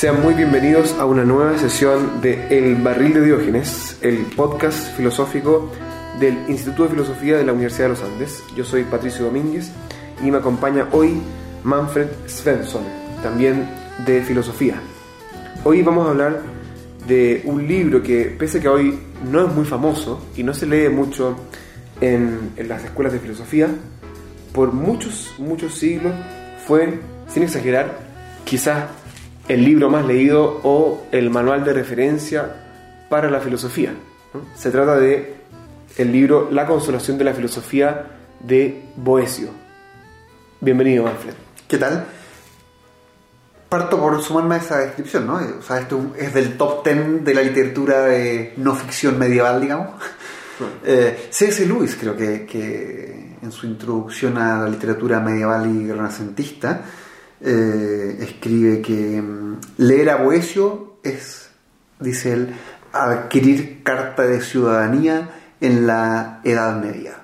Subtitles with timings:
[0.00, 5.70] Sean muy bienvenidos a una nueva sesión de El Barril de Diógenes, el podcast filosófico
[6.18, 8.42] del Instituto de Filosofía de la Universidad de los Andes.
[8.56, 9.70] Yo soy Patricio Domínguez
[10.24, 11.20] y me acompaña hoy
[11.64, 12.82] Manfred Svensson,
[13.22, 13.68] también
[14.06, 14.80] de filosofía.
[15.64, 16.40] Hoy vamos a hablar
[17.06, 18.98] de un libro que, pese a que hoy
[19.30, 21.36] no es muy famoso y no se lee mucho
[22.00, 23.68] en, en las escuelas de filosofía,
[24.54, 26.14] por muchos, muchos siglos
[26.66, 27.98] fue, sin exagerar,
[28.46, 28.84] quizás
[29.50, 32.54] el libro más leído o el manual de referencia
[33.08, 33.92] para la filosofía.
[34.32, 34.42] ¿no?
[34.54, 35.34] Se trata de
[35.96, 39.48] el libro La consolación de la filosofía de Boesio.
[40.60, 41.34] Bienvenido, Manfred.
[41.66, 42.06] ¿Qué tal?
[43.68, 45.40] Parto por sumarme a esa descripción, ¿no?
[45.58, 50.00] O sea, esto es del top 10 de la literatura de no ficción medieval, digamos.
[50.84, 51.66] Eh, C.S.
[51.66, 56.84] Lewis creo que, que, en su introducción a la literatura medieval y renacentista
[57.40, 61.50] eh, escribe que mm, leer a Boesio es,
[61.98, 62.54] dice él,
[62.92, 65.30] adquirir carta de ciudadanía
[65.60, 67.14] en la Edad Media.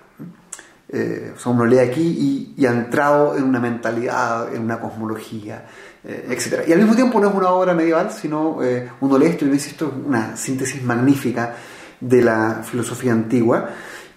[0.88, 4.78] Eh, o sea, uno lee aquí y, y, ha entrado en una mentalidad, en una
[4.78, 5.66] cosmología,
[6.04, 6.62] eh, etc.
[6.68, 9.48] Y al mismo tiempo no es una obra medieval, sino eh, uno lee esto y
[9.48, 11.56] dice esto es una síntesis magnífica
[12.00, 13.70] de la filosofía antigua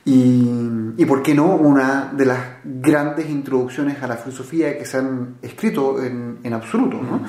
[0.06, 0.50] y,
[0.98, 5.36] y, por qué no, una de las grandes introducciones a la filosofía que se han
[5.42, 6.98] escrito en, en absoluto.
[7.02, 7.22] ¿no?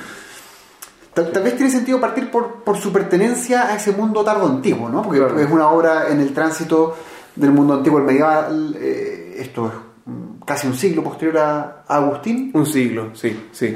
[1.13, 4.89] Tal, tal, vez tiene sentido partir por, por, su pertenencia a ese mundo tardo antiguo,
[4.89, 5.03] ¿no?
[5.03, 5.39] porque claro.
[5.41, 6.97] es una obra en el tránsito
[7.35, 9.73] del mundo antiguo al medieval, eh, esto es
[10.47, 12.51] casi un siglo posterior a, a Agustín.
[12.55, 13.75] Un siglo, sí, sí.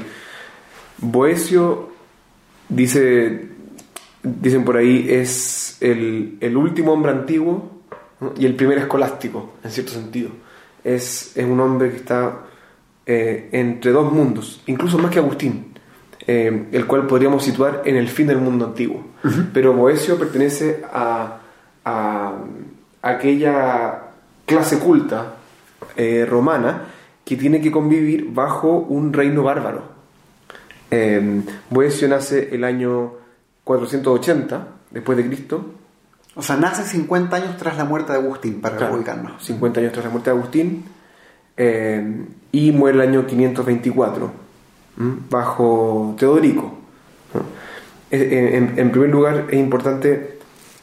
[0.97, 1.89] Boesio
[2.69, 3.49] dice,
[4.23, 7.74] dicen por ahí, es el, el último hombre antiguo
[8.25, 8.33] ¿no?
[8.37, 10.29] y el primer escolástico, en cierto sentido.
[10.83, 12.41] Es, es un hombre que está
[13.05, 15.73] eh, entre dos mundos, incluso más que Agustín,
[16.25, 19.05] eh, el cual podríamos situar en el fin del mundo antiguo.
[19.23, 19.49] Uh -huh.
[19.53, 21.39] Pero Boesio pertenece a,
[21.83, 22.33] a,
[23.01, 24.01] a aquella
[24.45, 25.35] clase culta
[25.95, 26.85] eh, romana
[27.23, 29.95] que tiene que convivir bajo un reino bárbaro.
[31.69, 33.11] Boesio nace el año
[33.65, 35.65] 480 después de Cristo
[36.35, 39.43] o sea, nace 50 años tras la muerte de Agustín, para claro, ubicarnos.
[39.43, 40.83] 50 años tras la muerte de Agustín
[41.55, 44.31] eh, y muere el año 524
[44.99, 45.15] ¿m?
[45.29, 46.73] bajo Teodorico.
[48.11, 50.39] En, primer lugar, es importante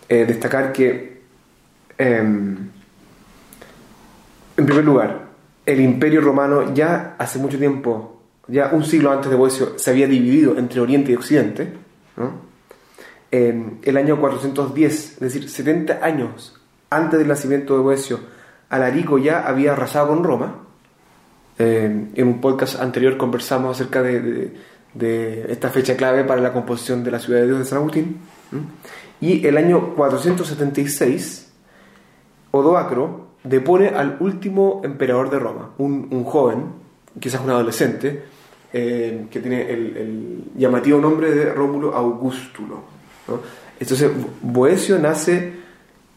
[0.09, 1.23] eh, destacar que,
[1.99, 2.73] eh, en
[4.57, 5.29] primer lugar,
[5.65, 10.07] el imperio romano ya hace mucho tiempo, ya un siglo antes de Boesio, se había
[10.07, 11.73] dividido entre Oriente y Occidente.
[12.17, 12.52] ¿no?
[13.33, 16.61] El año 410, es decir, 70 años
[16.91, 18.21] antes del nacimiento de Boesio,
[18.69, 20.57] Alarico ya había arrasado con Roma.
[21.59, 24.53] Eh, en un podcast anterior conversamos acerca de, de,
[24.95, 28.19] de, esta fecha clave para la composición de la ciudad de Dios de San Agustín.
[29.21, 31.53] Y el año 476,
[32.51, 36.65] Odoacro depone al último emperador de Roma, un, un joven,
[37.19, 38.25] quizás un adolescente,
[38.73, 43.02] eh, que tiene el, el llamativo nombre de Rómulo Augustulo.
[43.29, 43.41] ¿No?
[43.79, 44.11] Entonces,
[44.41, 45.55] Boesio nace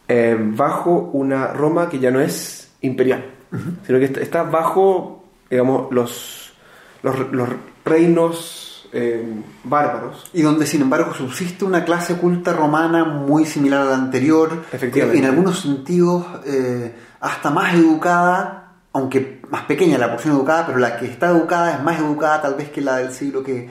[0.08, 3.86] eh, bajo una Roma que ya no es imperial, uh -huh.
[3.86, 6.54] sino que está, está, bajo, digamos, los,
[7.02, 7.48] los, los
[7.84, 10.30] reinos eh, bárbaros.
[10.32, 15.18] Y donde, sin embargo, subsiste una clase culta romana muy similar a la anterior, Efectivamente.
[15.18, 20.96] en algunos sentidos eh, hasta más educada, aunque más pequeña la porción educada, pero la
[20.98, 23.68] que está educada es más educada tal vez que la del siglo que,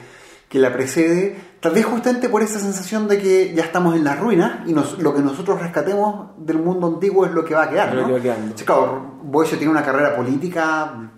[0.48, 4.18] que la precede, tal vez justamente por esa sensación de que ya estamos en las
[4.18, 7.70] ruinas y nos, lo que nosotros rescatemos del mundo antiguo es lo que va a
[7.70, 7.94] quedar.
[7.94, 8.20] ¿no?
[8.20, 8.36] Que va.
[8.54, 11.10] Sí, claro, Boesio tiene una carrera política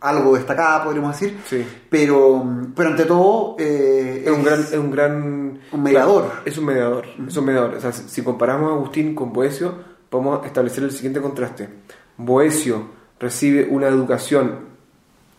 [0.00, 1.64] algo destacada, podríamos decir, sí.
[1.90, 2.42] pero,
[2.74, 6.30] pero ante todo eh, es, un gran, es un gran un mediador.
[6.44, 7.28] Es un mediador, uh -huh.
[7.28, 7.74] es un mediador.
[7.74, 9.74] O sea, si comparamos a Agustín con Boesio,
[10.08, 11.68] podemos establecer el siguiente contraste.
[12.16, 12.86] Boesio
[13.18, 14.70] recibe una educación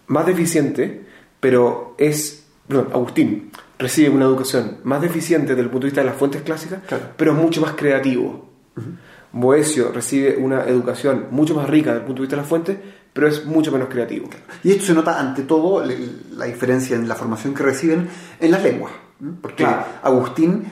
[0.08, 1.08] más deficiente,
[1.40, 2.41] pero es
[2.72, 6.42] perdón, Agustín recibe una educación más deficiente desde el punto de vista de las fuentes
[6.42, 7.04] clásicas, claro.
[7.18, 8.50] pero es mucho más creativo.
[8.78, 8.96] Uh -huh.
[9.34, 12.78] Boesio recibe una educación mucho más rica desde el punto de vista de las fuentes,
[13.14, 14.30] pero es mucho menos creativo.
[14.64, 18.08] Y esto se nota ante todo la diferencia en la formación que reciben
[18.40, 18.94] en las lenguas.
[19.42, 19.86] Porque claro.
[20.02, 20.64] Agustín,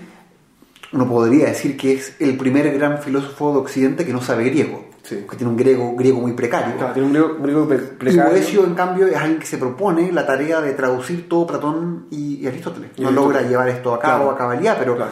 [0.92, 4.89] uno podría decir que es el primer gran filósofo de Occidente que no sabe griego.
[5.10, 5.26] Sí.
[5.28, 6.76] Que tiene un griego, griego muy precario.
[6.78, 8.28] Claro, tiene un griego, griego precario.
[8.28, 12.06] Y Boesio, en cambio, es alguien que se propone la tarea de traducir todo Platón
[12.12, 12.92] y, y Aristóteles.
[13.00, 14.32] No y logra llevar esto a cabo claro.
[14.32, 15.12] a cabalidad, pero claro.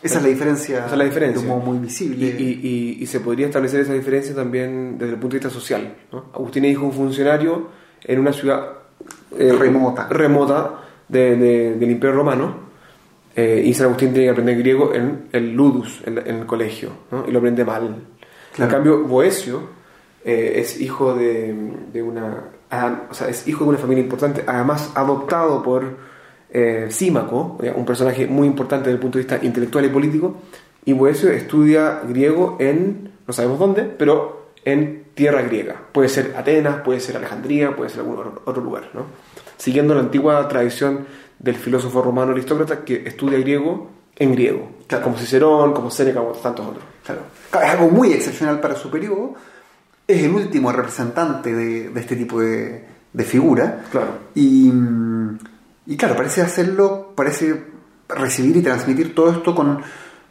[0.00, 0.78] esa es la diferencia.
[0.78, 1.42] Esa es la diferencia.
[1.42, 2.24] De un modo muy visible.
[2.38, 2.42] Y,
[2.98, 5.92] y, y, se podría establecer esa diferencia también desde el punto de vista social.
[6.12, 6.26] ¿no?
[6.34, 7.68] Agustín es hijo de un funcionario
[8.04, 8.64] en una ciudad
[9.36, 12.54] eh, remota, remota de, de, del Imperio Romano.
[13.34, 16.90] eh, y San Agustín tiene que aprender griego en el ludus, en, en el colegio,
[17.10, 17.24] ¿no?
[17.26, 17.96] y lo aprende mal.
[18.54, 18.70] Claro.
[18.70, 19.60] En cambio, Boesio
[20.24, 21.54] eh, es hijo de,
[21.92, 22.44] de una.
[23.10, 25.84] o sea, es hijo de una familia importante, además adoptado por
[26.50, 30.34] eh, Símaco, un personaje muy importante desde el punto de vista intelectual y político,
[30.84, 35.76] y Boesio estudia griego en, no sabemos dónde, pero en tierra griega.
[35.92, 39.04] Puede ser Atenas, puede ser Alejandría, puede ser algún otro- otro lugar, ¿no?
[39.56, 41.06] Siguiendo la antigua tradición
[41.38, 45.04] del filósofo romano aristócrata que estudia griego en griego, Claro.
[45.04, 46.84] como Cicerón, como Séneca, como tantos otros.
[47.04, 47.22] Claro.
[47.52, 49.34] Es algo muy excepcional para su periodo.
[50.06, 53.84] Es el último representante de, de este tipo de, de figura.
[53.90, 54.18] Claro.
[54.34, 55.38] Y, mm,
[55.86, 57.64] y claro, parece hacerlo, parece
[58.08, 59.80] recibir y transmitir todo esto con,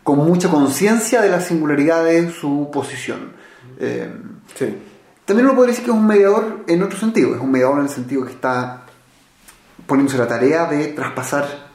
[0.04, 3.32] con mucha conciencia de la singularidad de su posición.
[3.80, 4.12] Eh,
[4.56, 4.78] Sí.
[5.26, 7.34] también uno podría decir que es un mediador en otro sentido.
[7.36, 8.84] Es un mediador en el sentido que está
[9.88, 11.71] poniéndose la tarea de traspasar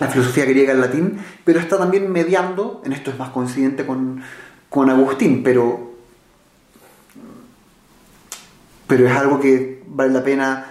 [0.00, 4.22] la filosofía griega al latín, pero está también mediando, en esto es más coincidente con,
[4.68, 5.92] con Agustín, pero,
[8.86, 10.66] pero es algo que vale la pena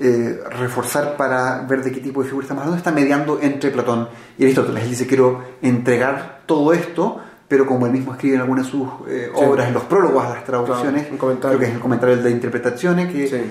[0.00, 2.78] eh, reforzar para ver de qué tipo de figura estamos hablando.
[2.78, 4.08] Está mediando entre Platón
[4.38, 4.84] y Aristóteles.
[4.84, 8.88] Él dice, quiero entregar todo esto, pero como él mismo escribe en algunas de sus
[9.08, 9.44] eh, Sí.
[9.44, 13.12] obras, en los prólogos a las traducciones, Claro, creo que es el comentario de interpretaciones,
[13.12, 13.42] que, Sí.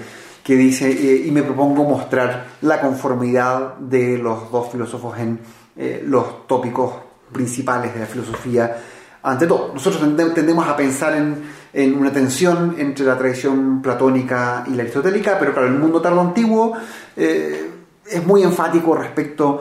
[0.47, 5.37] Que dice, eh, y me propongo mostrar la conformidad de los dos filósofos en
[5.75, 6.93] eh, los tópicos
[7.33, 8.77] principales de la filosofía.
[9.23, 14.63] Ante todo, nosotros tende- tendemos a pensar en, en una tensión entre la tradición platónica
[14.67, 16.77] y la aristotélica, pero claro, el mundo tardo antiguo
[17.17, 17.69] eh,
[18.09, 19.59] es muy enfático respecto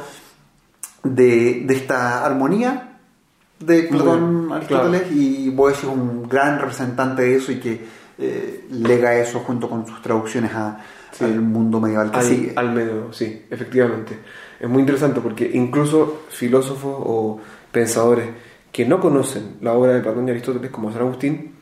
[1.03, 3.01] de, de esta armonía
[3.59, 9.15] de Platón, Aristóteles, y Boesio es un gran representante de eso y que eh, lega
[9.19, 10.79] eso junto con sus traducciones a-
[11.13, 11.25] Sí.
[11.25, 12.53] al mundo medieval que al, sigue.
[12.57, 14.19] al medio, sí, efectivamente.
[14.61, 17.41] Es muy interesante porque incluso filósofos o
[17.73, 18.27] pensadores
[18.71, 21.53] que no conocen la obra de Platón y Aristóteles, como San Agustín,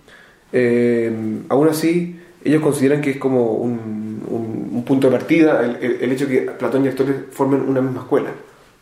[0.53, 1.13] eh,
[1.49, 6.03] aún así ellos consideran que es como un, un- un punto de partida el, el-
[6.03, 8.31] el hecho que Platón y Aristóteles formen una misma escuela.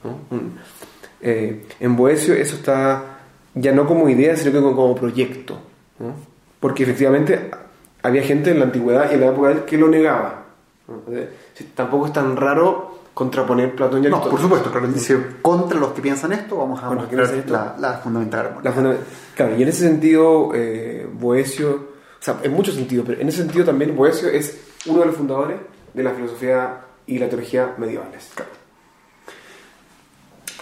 [0.05, 0.19] ¿no?
[0.37, 0.53] Un-
[1.21, 3.19] eh, en Boesio eso está
[3.55, 5.59] ya no como idea, sino que como, como proyecto.
[5.99, 6.15] ¿no?
[6.59, 7.51] Porque efectivamente
[8.03, 10.45] había gente en la antigüedad y en la época de él que lo negaba.
[10.89, 11.01] ¿no?
[11.55, 14.31] Sí, Tampoco es tan raro contraponer Platón y No, Aristóteles.
[14.31, 17.43] por supuesto, claro, dice contra los que piensan esto, vamos a Contra los que mostrar
[17.43, 17.81] piensan esto.
[17.83, 18.55] la, la fundamental.
[18.63, 18.97] La funda-
[19.37, 23.39] claro, y en ese sentido, eh, Boesio, o sea, en muchos sentidos, pero en ese
[23.39, 25.59] sentido también Boesio es uno de los fundadores
[25.93, 26.77] de la filosofía
[27.07, 28.31] y la teología medievales.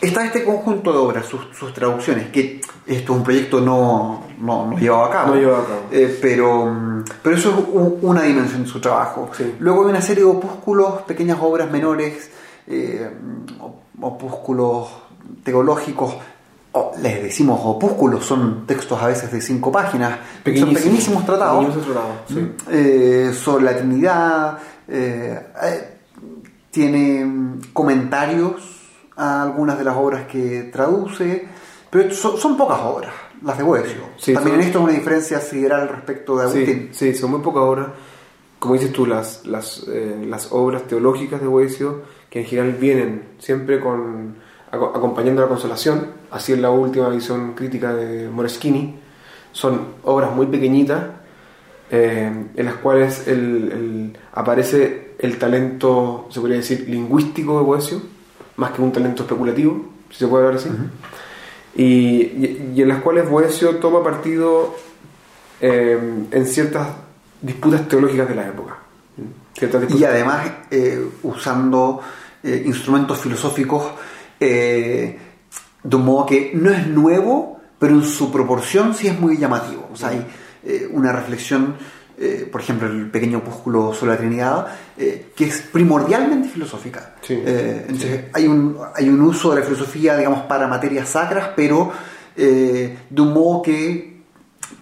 [0.01, 4.67] Está este conjunto de obras, sus, sus traducciones, que esto es un proyecto no, no,
[4.71, 5.35] no llevado a cabo.
[5.35, 5.81] No llevado a cabo.
[5.93, 9.31] Eh, pero, mm, pero eso es u- una dimensión de su trabajo.
[9.37, 9.55] Sí.
[9.59, 12.31] Luego hay una serie de opúsculos, pequeñas obras menores,
[12.67, 13.11] eh,
[13.61, 14.89] op- opúsculos
[15.45, 16.15] teológicos,
[16.73, 20.19] o les decimos opúsculos, son textos a veces de cinco páginas,
[20.57, 21.67] son pequeñísimos tratados
[22.29, 22.53] sí.
[22.71, 24.59] eh, sobre la Trinidad,
[26.71, 28.80] tiene mm, comentarios
[29.21, 31.47] a algunas de las obras que traduce,
[31.91, 33.13] pero son, son pocas obras,
[33.45, 34.01] las de Boesio.
[34.17, 36.89] Sí, También son- en esto es una diferencia sideral respecto de Agustín.
[36.93, 37.87] Sí, sí, son muy pocas obras.
[38.59, 43.23] Como dices tú, las, las, eh, las obras teológicas de Boesio, que en general vienen
[43.39, 44.37] siempre con,
[44.71, 48.99] aco- acompañando la consolación, así es la última edición crítica de Moreschini,
[49.53, 51.05] son obras muy pequeñitas,
[51.91, 58.01] eh, en las cuales el- el- aparece el talento, se podría decir, lingüístico de Boesio,
[58.57, 60.69] más que un talento especulativo, si se puede ver así,
[61.75, 64.75] y, y- y en las cuales Boesio toma partido
[65.61, 65.99] eh,
[66.31, 66.89] en ciertas
[67.41, 68.77] disputas teológicas de la época.
[69.99, 72.01] Y además eh, usando
[72.43, 73.85] eh, instrumentos filosóficos
[74.39, 75.19] eh,
[75.83, 79.89] de un modo que no es nuevo, pero en su proporción sí es muy llamativo.
[79.93, 80.27] O sea, hay
[80.65, 81.77] eh, una reflexión,
[82.21, 84.67] eh, por ejemplo, el pequeño opúsculo sobre la Trinidad,
[84.99, 87.15] eh, que es primordialmente filosófica.
[87.23, 87.35] Sí.
[87.45, 91.91] Eh, entonces, hay, un, hay un uso de la filosofía, digamos, para materias sacras, pero
[92.37, 94.21] eh, de un modo que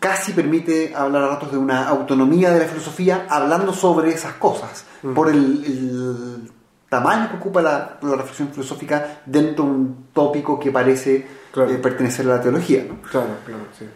[0.00, 4.84] casi permite hablar a ratos de una autonomía de la filosofía hablando sobre esas cosas,
[5.14, 6.50] por el, el
[6.88, 11.70] tamaño que ocupa la, la reflexión filosófica dentro de un tópico que parece Claro.
[11.70, 12.84] eh, pertenecer a la teología.
[12.88, 13.00] ¿no?
[13.10, 13.86] Claro, claro, sí.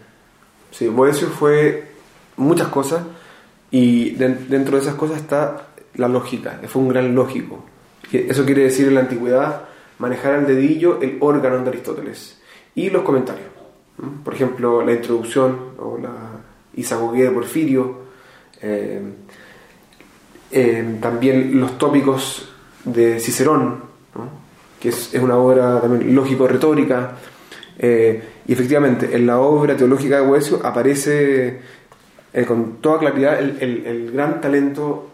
[0.71, 1.91] Sí, Boesio fue
[2.37, 3.01] muchas cosas
[3.73, 7.65] y de- dentro de esas cosas está la lógica, fue un gran lógico.
[8.11, 9.63] Eso quiere decir en la antigüedad
[9.97, 12.39] manejar al dedillo el órgano de Aristóteles
[12.75, 13.47] y los comentarios.
[14.23, 16.13] Por ejemplo, la introducción o la
[16.75, 17.97] Isagoguía de Porfirio,
[18.61, 19.01] eh,
[20.51, 22.49] eh, también los tópicos
[22.85, 23.81] de Cicerón,
[24.79, 27.17] que es, una obra también lógico-retórica.
[27.79, 31.59] eh, y efectivamente, en la obra teológica de Boecio aparece
[32.33, 35.09] eh, con toda claridad el, el- el gran talento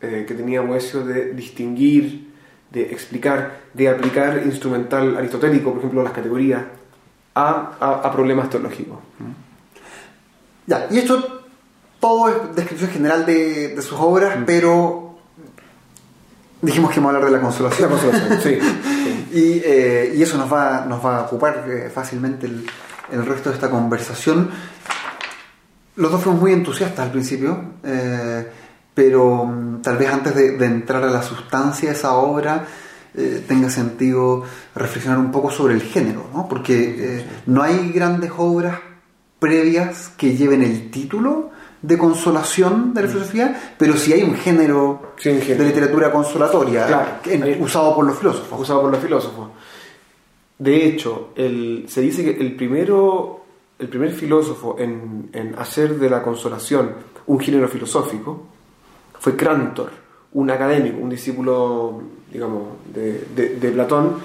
[0.00, 2.30] eh, que tenía Boecio de distinguir,
[2.70, 6.62] de explicar, de aplicar instrumental aristotélico, por ejemplo, las categorías,
[7.34, 8.98] a, a- a problemas teológicos.
[10.66, 11.42] Ya, y esto
[11.98, 15.18] todo es descripción general de, de sus obras, pero
[16.62, 17.90] dijimos que vamos a hablar de la La consolación.
[17.90, 18.58] consolación, sí.
[18.60, 19.26] sí.
[19.32, 22.66] Y, eh, y eso nos va, nos va a ocupar eh, fácilmente el,
[23.12, 24.50] el resto de esta conversación.
[26.00, 28.46] Los dos fuimos muy entusiastas al principio, eh,
[28.94, 32.64] pero mm, tal vez antes de, de entrar a la sustancia de esa obra
[33.14, 36.48] eh, tenga sentido reflexionar un poco sobre el género, ¿no?
[36.48, 38.78] porque eh, no hay grandes obras
[39.38, 41.50] previas que lleven el título
[41.82, 45.22] de consolación de la filosofía, pero sí hay un género, Mm.
[45.22, 45.64] Sí, un género.
[45.64, 47.08] de literatura consolatoria Claro.
[47.26, 48.60] en- Hay- usado por los filósofos.
[48.60, 49.48] usado por los filósofos.
[50.58, 53.39] De hecho, el- se dice que el primero,
[53.80, 56.92] el primer filósofo en, hacer de la consolación
[57.26, 58.46] un género filosófico
[59.18, 59.90] fue Crantor,
[60.32, 64.16] un académico, un discípulo, digamos, de, Platón,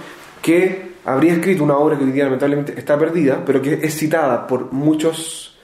[0.41, 4.45] que habría escrito una obra que hoy día lamentablemente está perdida, pero que es citada
[4.45, 5.57] por muchos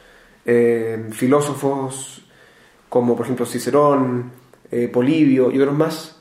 [0.46, 2.22] eh, filósofos,
[2.90, 4.32] como por ejemplo Cicerón,
[4.70, 6.18] eh, Polibio y otros más,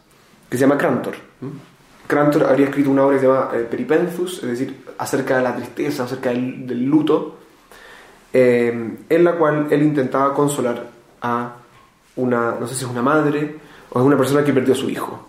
[0.49, 1.15] que se llama Crantor.
[2.07, 5.55] Crantor habría escrito una obra que se llama eh, Peripenthus, es decir, acerca de la
[5.55, 7.39] tristeza, acerca del luto,
[8.33, 11.57] eh, en la cual él intentaba consolar a
[12.17, 13.57] una, no sé si es una madre
[13.91, 15.29] o es una persona que perdió a su hijo.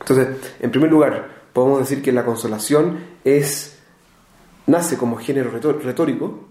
[0.00, 0.28] Entonces,
[0.60, 3.78] en primer lugar, podemos decir que la consolación es,
[4.66, 6.48] nace como género retórico,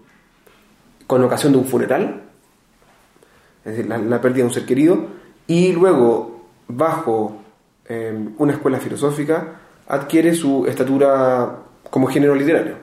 [1.06, 2.22] con ocasión de un funeral,
[3.64, 5.06] es decir, la, pérdida de un ser querido,
[5.46, 7.42] y luego, bajo
[7.86, 9.54] eh, una escuela filosófica,
[9.88, 11.56] adquiere su estatura
[11.90, 12.74] como género literario.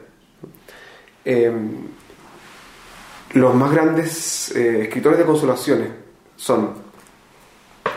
[1.24, 1.52] Eh,
[3.34, 5.90] los más grandes eh, escritores de consolaciones
[6.36, 6.86] son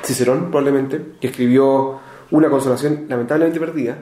[0.05, 3.97] Cicerón, probablemente, que escribió una consolación lamentablemente perdida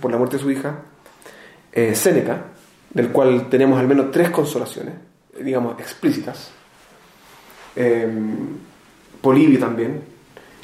[0.00, 0.82] por la muerte de su hija,
[1.72, 2.44] eh, Séneca,
[2.92, 4.94] del cual tenemos al menos tres consolaciones,
[5.38, 6.50] eh, digamos, explícitas,
[7.76, 8.08] eh,
[9.20, 10.02] Polibio también,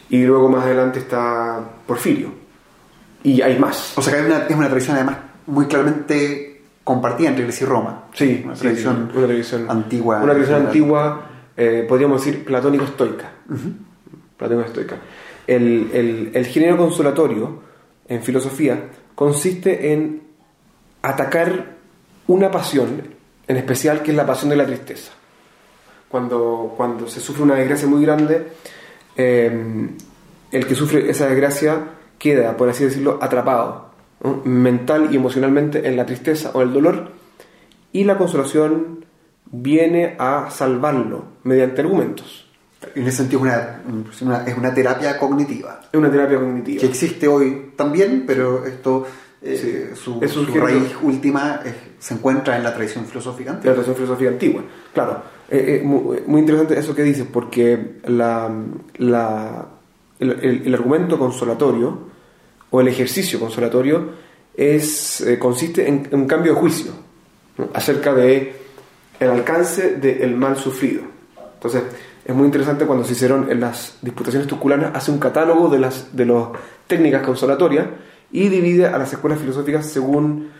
[0.09, 2.31] y luego más adelante está Porfirio,
[3.23, 3.97] y hay más.
[3.97, 6.56] O sea que una, es una tradición además muy claramente
[6.87, 8.05] compartida entre Grecia y Roma.
[8.15, 10.23] Sí, una sí, tradición, sí, una tradición antigua.
[10.23, 11.27] Una tradición antigua,
[11.57, 13.29] eh, podríamos decir, platónico-estoica.
[14.37, 14.97] Platónico-estoica.
[15.49, 17.61] El, el- el género consolatorio
[18.09, 18.85] en filosofía
[19.17, 20.23] consiste en
[21.03, 21.75] atacar
[22.29, 23.03] una pasión,
[23.49, 25.11] en especial que es la pasión de la tristeza.
[26.09, 28.47] Cuando, cuando se sufre una desgracia muy grande,
[29.17, 29.89] eh,
[30.53, 31.81] el que sufre esa desgracia
[32.19, 33.86] queda, por así decirlo, atrapado
[34.23, 34.43] ¿no?
[34.45, 37.13] mental y emocionalmente en la tristeza o el dolor
[37.93, 39.05] y la consolación
[39.51, 42.45] viene a salvarlo mediante argumentos.
[42.95, 43.83] En ese sentido es una,
[44.39, 46.81] una- es una terapia cognitiva Es una terapia cognitiva.
[46.81, 49.07] que existe hoy también, pero esto
[49.43, 50.21] eh, su,
[50.55, 53.75] raíz última es- se encuentra en la tradición filosófica de la antigua.
[53.75, 54.63] tradición filosófica antigua.
[54.93, 58.51] Claro, eh, eh, muy, muy interesante eso que dices, porque la,
[58.99, 59.67] la-
[60.19, 61.99] el, el- el argumento consolatorio
[62.71, 64.11] o el ejercicio consolatorio
[64.55, 66.93] es, eh, consiste en, un cambio de juicio
[67.59, 67.69] ¿no?
[67.75, 68.55] acerca de
[69.21, 71.03] el alcance del mal sufrido.
[71.55, 71.83] Entonces,
[72.25, 76.27] es muy interesante cuando Cicerón en las disputaciones tusculanas hace un catálogo de las de
[76.27, 76.49] las
[76.87, 77.87] técnicas consolatorias
[78.33, 80.51] y divide a las escuelas filosóficas según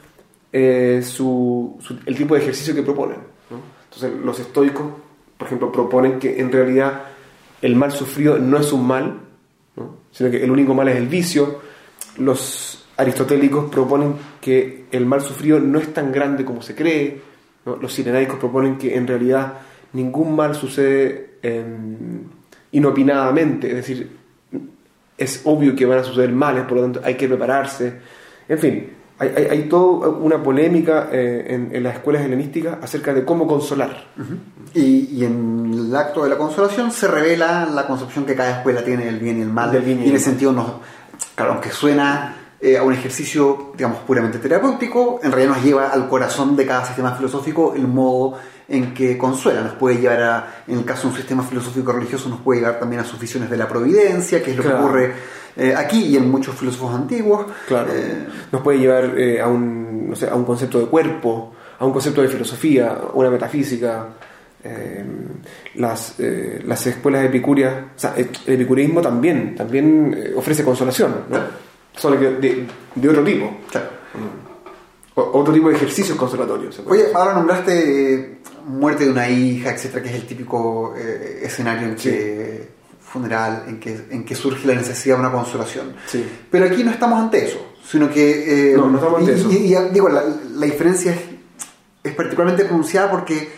[0.53, 3.19] eh, su, su- el tipo de ejercicio que proponen.
[3.51, 3.59] ¿no?
[3.93, 4.87] Entonces, los estoicos,
[5.37, 7.03] por ejemplo, proponen que en realidad
[7.63, 9.19] el mal sufrido no es un mal,
[9.77, 9.97] ¿no?
[10.13, 11.61] sino que el único mal es el vicio.
[12.19, 17.21] Los aristotélicos proponen que el mal sufrido no es tan grande como se cree.
[17.65, 17.77] ¿no?
[17.77, 19.55] Los sirenaicos proponen que en realidad
[19.93, 22.21] ningún mal sucede em,
[22.73, 24.11] inopinadamente, es decir,
[25.19, 27.93] es obvio que van a suceder males, por lo tanto hay que prepararse.
[28.49, 33.15] En fin, hay, hay, hay toda una polémica eh, en, en las escuelas helenísticas acerca
[33.15, 34.09] de cómo consolar.
[34.75, 38.85] Y, y en el acto de la consolación se revela la concepción que cada escuela
[38.85, 39.73] tiene del bien y el mal.
[39.73, 40.73] Del bien y y en el ese sentido, nos,
[41.37, 46.09] claro, aunque suena eh, a un ejercicio, digamos, puramente terapéutico, en realidad nos lleva al
[46.09, 48.39] corazón de cada sistema filosófico el modo
[48.69, 49.61] en que consuela.
[49.61, 52.81] Nos puede llevar a, en el caso de un sistema filosófico religioso, nos puede llevar
[52.81, 54.79] también a sus visiones de la providencia, que es lo Claro.
[54.79, 55.15] que ocurre
[55.57, 57.47] eh, aquí y en muchos filósofos antiguos.
[57.69, 57.89] Claro.
[57.93, 61.85] Eh, Nos puede llevar eh, a, un, no sé, a un concepto de cuerpo, a
[61.87, 64.09] un concepto de filosofía, a una metafísica.
[64.69, 65.05] Eh,
[65.77, 71.15] las, eh, las escuelas epicúreas, o sea, el epicureísmo también, también eh, ofrece consolación.
[71.31, 71.39] ¿no?
[71.97, 73.51] solo que de, de otro tipo.
[73.71, 73.89] Claro.
[75.15, 76.81] O- otro tipo de ejercicios consolatorios.
[76.87, 81.99] Oye, ahora nombraste eh, muerte de una hija, etcétera, que es el típico escenario en
[81.99, 82.11] Sí.
[82.11, 82.69] que
[83.01, 85.95] funeral, en que, en que surge la necesidad de una consolación.
[86.07, 86.23] Sí.
[86.51, 88.75] Pero aquí no estamos ante eso, sino que...
[88.77, 89.51] No, no estamos ante y- eso.
[89.51, 90.23] Y, y, digo, la,
[90.55, 91.21] la diferencia es,
[92.05, 93.49] es particularmente pronunciada porque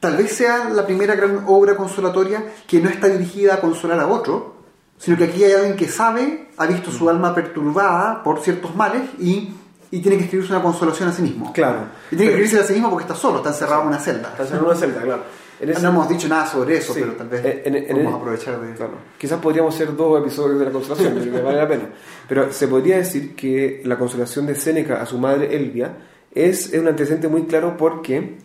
[0.00, 4.06] tal vez sea la primera gran obra consolatoria que no está dirigida a consolar a
[4.08, 4.56] otro,
[4.98, 6.94] sino que aquí hay alguien que sabe, ha visto Mm.
[6.94, 9.50] su alma perturbada por ciertos males y,
[9.90, 11.52] y tiene que escribirse una consolación a sí mismo.
[11.52, 11.80] Claro.
[12.10, 13.98] Y tiene que Pero- escribirse a sí mismo porque está solo, está encerrado en una
[13.98, 14.28] celda.
[14.30, 15.22] Estás en una celda, claro.
[15.60, 17.00] En ese- No hemos dicho nada sobre eso, Sí.
[17.00, 18.74] pero tal vez En- en- en- podemos aprovechar de...
[18.74, 18.92] Claro.
[19.18, 21.88] Quizás podríamos hacer dos episodios de la consolación, creo que vale la pena.
[22.28, 25.96] Pero se podría decir que la consolación de Séneca a su madre Elvia
[26.32, 28.38] es, es un antecedente muy claro porque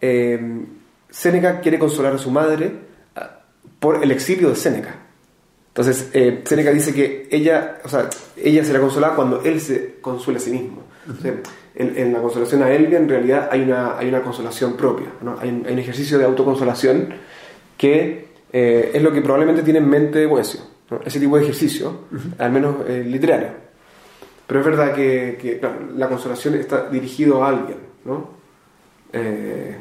[0.00, 0.64] eh,
[1.10, 2.72] Séneca quiere consolar a su madre
[3.16, 3.40] ah,
[3.78, 4.94] por el exilio de Séneca.
[5.68, 10.38] Entonces, eh, Séneca dice que ella, o sea, ella será consolada cuando él se consuela
[10.38, 10.82] a sí mismo.
[11.06, 11.34] Entonces,
[11.74, 15.06] en, en la consolación a Elvia, en realidad, hay una, hay una consolación propia.
[15.22, 15.38] ¿no?
[15.38, 17.14] Hay, un, hay un ejercicio de autoconsolación
[17.76, 20.60] que eh, es lo que probablemente tiene en mente Boesio.
[20.90, 21.00] ¿no?
[21.04, 22.06] Ese tipo de ejercicio,
[22.38, 23.50] al menos eh, literario.
[24.48, 28.30] Pero es verdad que, que, claro, la consolación está dirigido a alguien, ¿no?
[29.12, 29.76] Eh,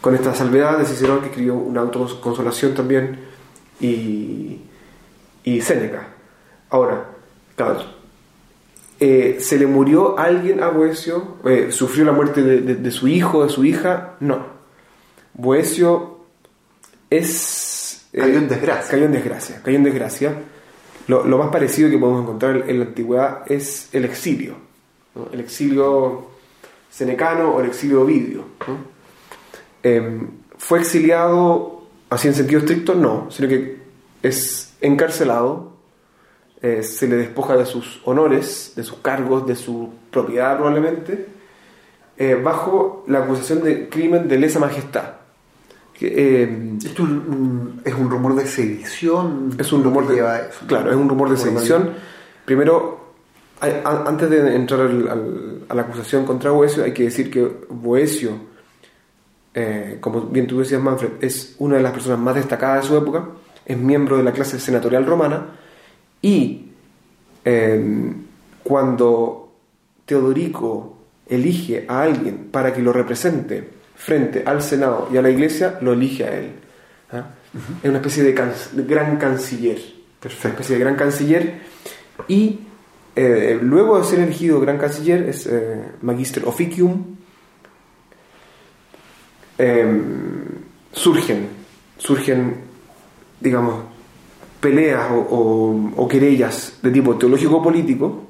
[0.00, 3.18] con esta salvedad de Cicerón que escribió una autoconsolación también
[3.80, 4.60] y,
[5.44, 6.08] y Séneca.
[6.70, 7.06] Ahora,
[7.56, 7.80] claro,
[8.98, 11.36] eh, ¿se le murió alguien a Boesio?
[11.44, 14.14] Eh, ¿Sufrió la muerte de, de- de su hijo, de su hija?
[14.20, 14.44] No.
[15.34, 16.20] Boesio
[17.08, 18.06] es...
[18.12, 18.90] eh, Cayó en desgracia.
[18.90, 19.60] Cayó en desgracia.
[19.64, 20.34] Cayó en desgracia.
[21.08, 24.54] Lo, lo más parecido que podemos encontrar en la antigüedad es el exilio.
[25.14, 25.28] ¿no?
[25.32, 26.26] El exilio
[26.90, 28.44] senecano o el exilio ovidio.
[28.68, 28.99] ¿no?
[29.82, 30.22] Eh,
[30.58, 32.94] ¿Fue exiliado así en sentido estricto?
[32.94, 33.78] No, sino que
[34.22, 35.72] es encarcelado,
[36.62, 41.26] eh, se le despoja de sus honores, de sus cargos, de su propiedad probablemente,
[42.18, 45.04] eh, bajo la acusación de crimen de lesa majestad.
[46.02, 49.54] Eh, Esto es un, un- es un rumor de sedición.
[49.58, 50.66] es un rumor de, lleva a eso.
[50.66, 51.90] claro, es un rumor de sedición.
[52.44, 53.00] Primero,
[53.60, 57.30] hay- a- antes de entrar al- al- a la acusación contra Boesio, hay que decir
[57.30, 58.32] que Boesio,
[59.54, 62.96] eh, como bien tú decías, Manfred, es una de las personas más destacadas de su
[62.96, 63.28] época,
[63.66, 65.46] es miembro de la clase senatorial romana
[66.22, 66.66] y
[67.44, 68.12] eh,
[68.62, 69.52] cuando
[70.06, 70.96] Teodorico
[71.28, 75.92] elige a alguien para que lo represente frente al Senado y a la Iglesia, lo
[75.92, 76.52] elige a él.
[77.12, 77.26] ¿ah?
[77.82, 79.78] Es una especie de, can- de gran canciller.
[80.22, 81.60] Una especie de gran canciller.
[82.28, 82.60] Y
[83.14, 87.16] eh, luego de ser elegido gran canciller, es eh, Magister Officium,
[89.60, 90.02] eh,
[90.92, 91.48] surgen,
[91.98, 92.56] surgen,
[93.40, 93.74] digamos,
[94.60, 98.24] peleas o, o- o querellas de tipo teológico-político,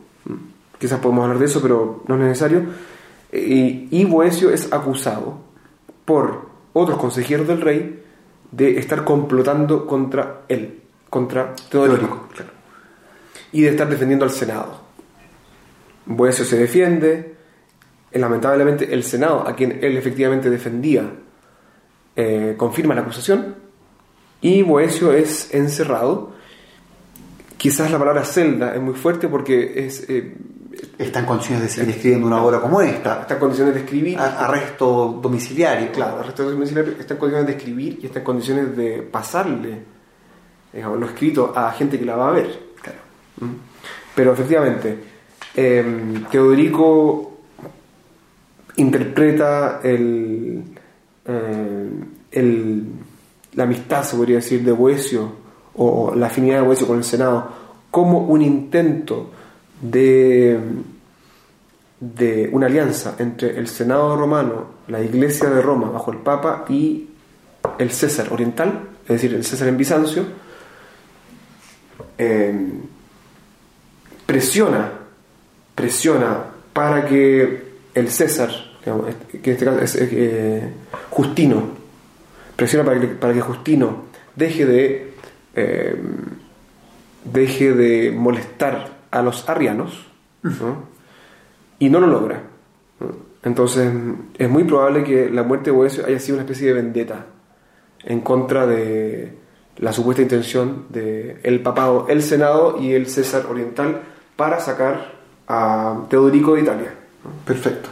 [0.78, 2.62] quizás podemos hablar de eso, pero no es necesario,
[3.32, 5.38] y, y Boesio es acusado
[6.04, 8.02] por otros consejeros del rey
[8.52, 12.50] de estar complotando contra él, contra Teodorico, claro,
[13.52, 14.80] y de estar defendiendo al Senado.
[16.06, 17.36] Boesio se defiende,
[18.12, 21.10] lamentablemente el Senado, a quien él efectivamente defendía,
[22.16, 23.54] eh, confirma la acusación
[24.40, 26.32] y Boesio es encerrado.
[27.56, 30.34] Quizás la palabra celda es muy fuerte porque es, eh,
[30.96, 33.22] Está en condiciones de seguir escribiendo una obra como esta.
[33.22, 34.18] está en condiciones de escribir.
[34.18, 35.92] Arresto domiciliario.
[35.92, 39.02] Claro, el resto de domiciliario está en condiciones de escribir y está en condiciones de
[39.02, 39.80] pasarle
[40.72, 42.58] digamos, lo escrito a gente que la va a ver.
[42.80, 42.98] Claro.
[43.40, 43.54] ¿Mm?
[44.14, 44.98] Pero efectivamente,
[45.54, 47.29] eh, Teodorico
[48.80, 50.62] interpreta el,
[51.26, 51.90] eh,
[52.32, 52.84] el-
[53.54, 55.32] la amistad, se podría decir, de Boesio
[55.74, 57.48] o la afinidad de Boesio con el Senado
[57.90, 59.30] como un intento
[59.80, 60.58] de,
[61.98, 67.08] de una alianza entre el Senado romano, la Iglesia de Roma bajo el Papa y
[67.78, 70.24] el César oriental, es decir, el César en Bizancio,
[72.18, 72.72] eh,
[74.26, 74.92] presiona,
[75.74, 77.62] presiona para que
[77.94, 78.50] el César,
[78.82, 80.72] que en este caso es eh,
[81.10, 81.62] Justino,
[82.56, 84.04] presiona para que, Justino
[84.36, 85.14] deje de
[85.54, 85.96] eh,
[87.24, 90.06] deje de molestar a los arrianos
[90.42, 90.84] ¿no?
[91.78, 92.42] y no lo logra.
[93.42, 93.92] Entonces
[94.38, 97.26] es muy probable que la muerte de Boesio haya sido una especie de vendetta
[98.04, 99.34] en contra de
[99.78, 104.02] la supuesta intención de el papado, el senado y el César oriental
[104.36, 105.12] para sacar
[105.48, 106.94] a Teodorico de Italia.
[107.44, 107.88] Perfecto.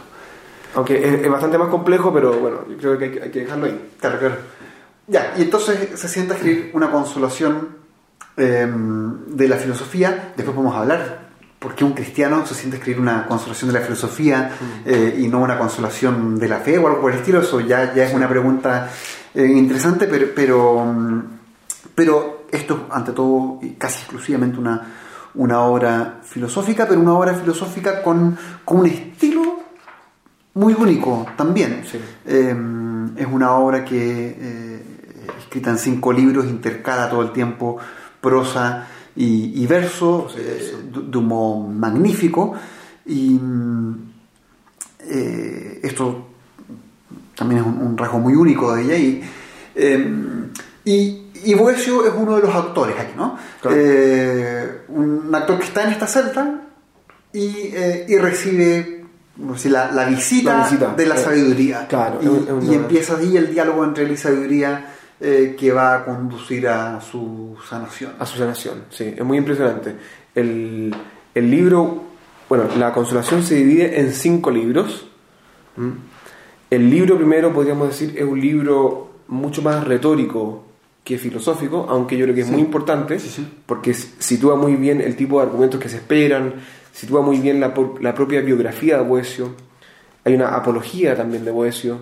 [0.75, 3.39] Aunque es, es bastante más complejo, pero bueno, yo creo que hay, que hay que
[3.41, 3.91] dejarlo ahí.
[3.99, 4.35] Claro, claro.
[5.09, 7.69] Ya, y entonces se sienta a escribir una consolación
[8.37, 10.33] em, de la filosofía.
[10.37, 13.85] Después vamos a hablar por qué un cristiano se siente escribir una consolación de la
[13.85, 14.51] filosofía
[14.85, 17.41] eh, y no una consolación de la fe o algo por el estilo.
[17.41, 18.89] Eso ya, ya es una pregunta
[19.33, 21.23] eh, interesante, pero, pero, mm,
[21.95, 24.93] pero esto es ante todo y casi exclusivamente una,
[25.33, 29.48] una obra filosófica, pero una obra filosófica con, con un estilo
[30.59, 31.83] muy único también.
[31.89, 31.97] Sí.
[32.25, 34.83] Em, es una obra que, eh,
[35.39, 37.77] escrita en cinco libros, intercala todo el tiempo
[38.19, 40.73] prosa y, y verso, Sí, eh,
[41.09, 42.55] de, un modo magnífico.
[43.05, 43.39] Y
[44.99, 46.27] eh, esto
[47.35, 48.97] también es un, un rasgo muy único de ella.
[48.97, 49.23] Y,
[49.75, 50.13] eh,
[50.83, 53.37] y, y Boesio es uno de los actores aquí, ¿no?
[53.61, 53.77] Claro.
[54.89, 56.61] Un actor que está en esta celda
[57.31, 57.73] y,
[58.07, 58.98] y recibe
[59.57, 61.87] si la, la visita La visita, de la eh, sabiduría.
[61.87, 66.05] claro, Y, un- empieza ahí el diálogo entre él y sabiduría eh, que va a
[66.05, 68.13] conducir a su sanación.
[68.19, 69.95] A su sanación, sí, es muy impresionante.
[70.35, 70.93] El,
[71.35, 72.03] el libro,
[72.47, 75.05] bueno, la consolación se divide en cinco libros.
[76.69, 80.65] El libro primero, podríamos decir, es un libro mucho más retórico
[81.03, 82.53] que filosófico, aunque yo creo que es Sí.
[82.53, 83.47] muy importante, Sí, sí.
[83.65, 86.53] porque sitúa muy bien el tipo de argumentos que se esperan,
[86.91, 89.53] sitúa muy bien la, propia biografía de Boesio,
[90.23, 91.99] hay una apología también de Boesio,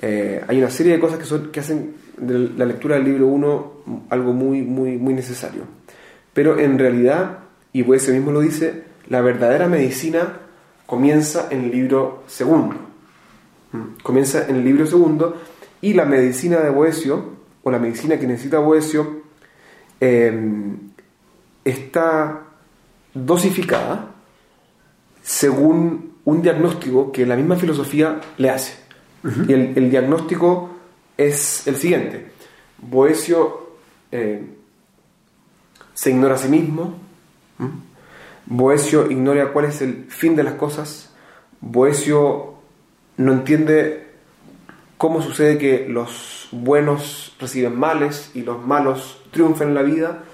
[0.00, 1.18] eh, hay una serie de cosas
[1.52, 3.72] que hacen de la lectura del libro 1
[4.10, 5.62] algo muy, muy, muy necesario.
[6.32, 7.38] Pero en realidad,
[7.72, 10.38] y Boesio mismo lo dice, la verdadera medicina
[10.86, 12.76] comienza en el libro segundo.
[13.72, 14.02] Mm.
[14.02, 15.40] Comienza en el libro segundo
[15.80, 19.22] y la medicina de Boesio, o la medicina que necesita Boesio,
[20.00, 20.32] eh,
[21.64, 22.49] está
[23.14, 24.10] dosificada
[25.22, 28.74] según un diagnóstico que la misma filosofía le hace.
[29.48, 30.70] Y el, el diagnóstico
[31.16, 32.30] es el siguiente.
[32.78, 33.76] Boesio
[34.10, 34.42] eh,
[35.92, 36.94] se ignora a sí mismo.
[37.58, 37.70] ¿m?
[38.46, 41.10] Boesio ignora cuál es el fin de las cosas.
[41.60, 42.54] Boesio
[43.18, 44.08] no entiende
[44.96, 50.24] cómo sucede que los buenos reciben males y los malos triunfan en la vida.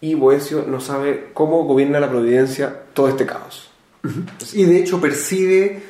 [0.00, 3.70] Y Boesio no sabe cómo gobierna la providencia todo este caos.
[4.54, 5.82] Y de hecho percibe,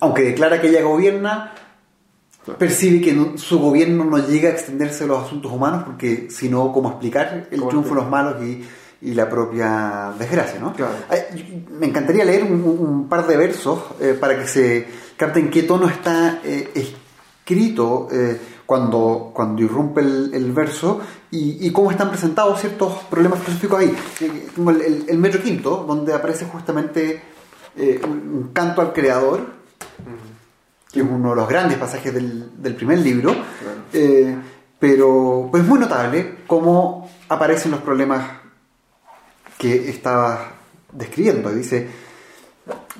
[0.00, 1.54] aunque declara que ella gobierna,
[2.58, 6.48] percibe que no- su gobierno no llega a extenderse a los asuntos humanos, porque si
[6.50, 8.62] no, ¿cómo explicar el ¿Cómo triunfo de los malos y,
[9.00, 10.60] y la propia desgracia?
[10.60, 10.74] ¿no?
[10.74, 10.92] Claro.
[11.08, 15.48] Ay, Me encantaría leer un, un par de versos eh, para que se capte en
[15.50, 21.00] qué tono está eh, escrito eh, cuando, cuando irrumpe el, el verso
[21.30, 23.94] y, y cómo están presentados ciertos problemas filosóficos ahí.
[24.20, 27.20] Eh, Como el, el- el metro quinto, donde aparece justamente
[27.76, 29.46] eh, un, canto al creador,
[30.92, 33.34] que es uno de los grandes pasajes del, del primer libro,
[33.92, 34.36] eh,
[34.78, 38.24] pero pues muy notable cómo aparecen los problemas
[39.58, 40.40] que estabas
[40.92, 41.50] describiendo.
[41.52, 41.88] Dice,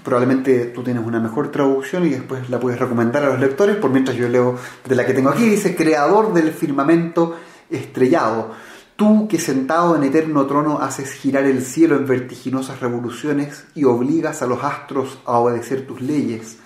[0.05, 3.91] probablemente tú tienes una mejor traducción y después la puedes recomendar a los lectores, por
[3.91, 7.37] mientras yo leo de la que tengo aquí, dice, creador del firmamento
[7.71, 8.53] estrellado,
[8.95, 14.43] tú que sentado en eterno trono haces girar el cielo en vertiginosas revoluciones y obligas
[14.43, 16.59] a los astros a obedecer tus leyes,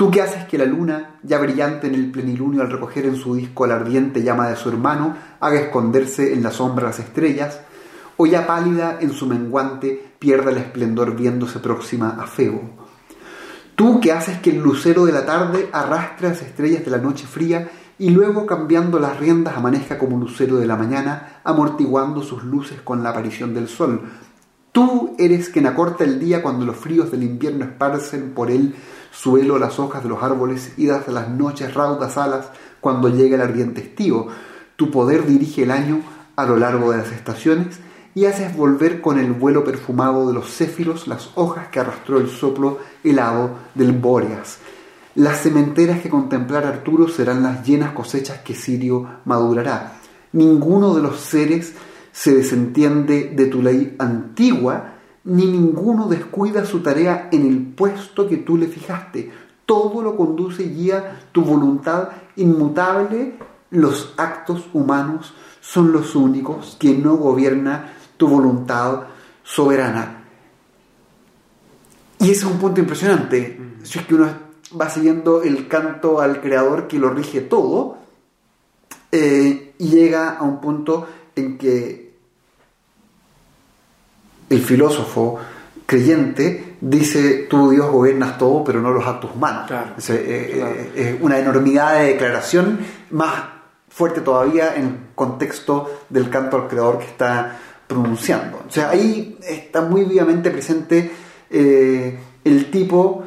[0.00, 3.34] Tú que haces que la luna, ya brillante en el plenilunio al recoger en su
[3.34, 7.60] disco la ardiente llama de su hermano, haga esconderse en la sombra las estrellas,
[8.22, 12.60] o pálida en su menguante pierda el esplendor viéndose próxima a Febo.
[13.74, 17.26] Tú que haces que el lucero de la tarde arrastre las estrellas de la noche
[17.26, 22.82] fría y luego cambiando las riendas amanezca como lucero de la mañana, amortiguando sus luces
[22.82, 24.02] con la aparición del sol.
[24.70, 28.74] Tú eres quien acorta el día cuando los fríos del invierno esparcen por él
[29.10, 32.50] suelo las hojas de los árboles y das a las noches raudas alas
[32.82, 34.26] cuando llega el ardiente estío.
[34.76, 36.02] Tu poder dirige el año
[36.36, 37.80] a lo largo de las estaciones
[38.14, 42.28] y haces volver con el vuelo perfumado de los céfiros las hojas que arrastró el
[42.28, 44.58] soplo helado del Bóreas.
[45.14, 49.94] Las cementeras que contemplar Arturo serán las llenas cosechas que Sirio madurará.
[50.32, 51.74] Ninguno de los seres
[52.12, 54.94] se desentiende de tu ley antigua,
[55.24, 59.30] ni ninguno descuida su tarea en el puesto que tú le fijaste.
[59.66, 63.34] Todo lo conduce y guía tu voluntad inmutable.
[63.70, 69.04] Los actos humanos son los únicos que no gobierna tu voluntad
[69.42, 70.24] soberana.
[72.18, 73.58] Y ese es un punto impresionante.
[73.82, 74.28] Si es que uno
[74.78, 77.96] va siguiendo el canto al creador que lo rige todo,
[79.10, 82.12] eh, y llega a un punto en que
[84.50, 85.38] el filósofo
[85.86, 89.66] creyente dice, tú Dios gobiernas todo, pero no los actos humanos.
[89.66, 90.74] Claro, Es, eh, claro.
[90.74, 92.80] eh, es una enormidad de declaración,
[93.12, 93.32] más
[93.88, 97.58] fuerte todavía en el contexto del canto al creador que está
[97.90, 98.62] pronunciando.
[98.68, 101.10] O sea, ahí está muy vivamente presente
[101.50, 103.24] eh, el tipo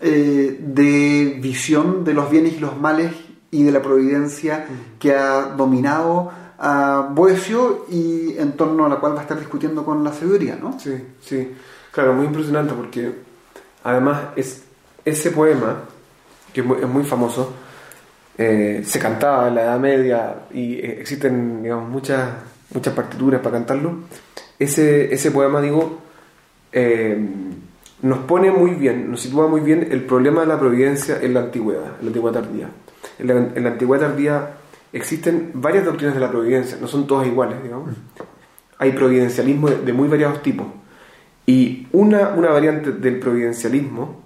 [0.00, 3.12] eh, de visión de los bienes y los males
[3.50, 4.66] y de la providencia
[5.00, 6.30] que ha dominado
[6.60, 10.56] a Boesio y en torno a la cual va a estar discutiendo con la sabiduría,
[10.60, 10.78] ¿no?
[10.78, 11.52] Sí, sí.
[11.90, 13.12] Claro, muy impresionante porque
[13.82, 14.62] además es
[15.04, 15.82] ese poema,
[16.52, 17.52] que es muy, famoso,
[18.36, 22.28] eh, se cantaba en la Edad Media y existen digamos, muchas,
[22.74, 23.98] muchas partituras para cantarlo.
[24.58, 25.98] Ese, ese poema, digo,
[26.72, 27.18] eh,
[28.02, 31.40] nos pone muy bien, nos sitúa muy bien el problema de la providencia en la
[31.40, 32.68] antigüedad, en la antigüedad tardía.
[33.18, 34.50] En la, en antigüedad tardía
[34.92, 37.90] existen varias doctrinas de la providencia, no son todas iguales, digamos.
[38.78, 40.66] Hay providencialismo de, muy variados tipos.
[41.46, 44.22] Y una, una, variante del providencialismo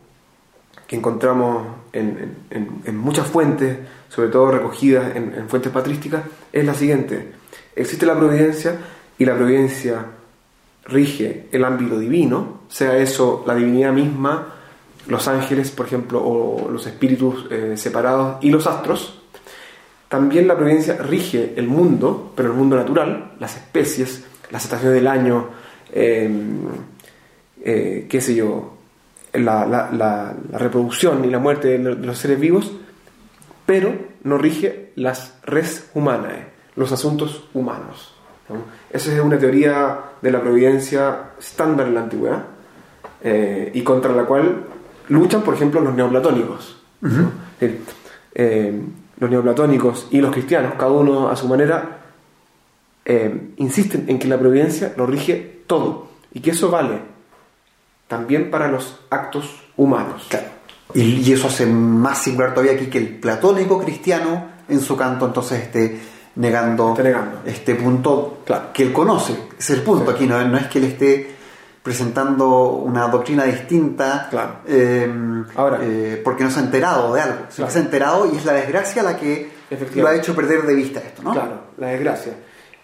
[0.86, 3.78] que encontramos en, en, muchas fuentes,
[4.08, 7.32] sobre todo recogidas en, fuentes patrísticas, es la siguiente.
[7.74, 8.78] Existe la providencia
[9.18, 10.04] y la providencia
[10.84, 14.54] rige el ámbito divino, sea eso la divinidad misma,
[15.08, 19.22] los ángeles, por ejemplo, o los espíritus eh, separados y los astros,
[20.08, 25.06] también la providencia rige el mundo, pero el mundo natural, las especies, las estaciones del
[25.06, 25.48] año,
[25.90, 26.58] em,
[27.64, 28.76] eh, qué sé yo,
[29.32, 32.72] la, reproducción y la muerte de los seres vivos,
[33.64, 38.14] pero no rige las res humanas, los asuntos humanos.
[38.90, 42.44] Esa es una teoría de la providencia estándar en la antigüedad
[43.22, 44.64] eh, y contra la cual
[45.08, 46.82] luchan, por ejemplo, los neoplatónicos
[49.22, 51.98] los neoplatónicos y los cristianos, cada uno a su manera,
[53.04, 56.98] eh, insisten en que la providencia lo rige todo y que eso vale
[58.08, 60.28] también para los actos humanos.
[60.94, 65.62] Y, eso hace más singular todavía aquí que el platónico cristiano en su canto entonces
[65.62, 66.00] esté
[66.36, 66.96] negando,
[67.44, 68.38] este punto
[68.72, 69.36] que él conoce.
[69.58, 71.32] Es el punto aquí, no, no es que él esté
[71.82, 74.30] presentando una doctrina distinta
[74.66, 77.38] em, Ahora, eh, porque no se ha enterado de algo.
[77.48, 79.50] Se ha enterado y es la desgracia la que
[79.96, 81.32] lo ha hecho perder de vista esto, ¿no?
[81.32, 82.34] Claro, la desgracia.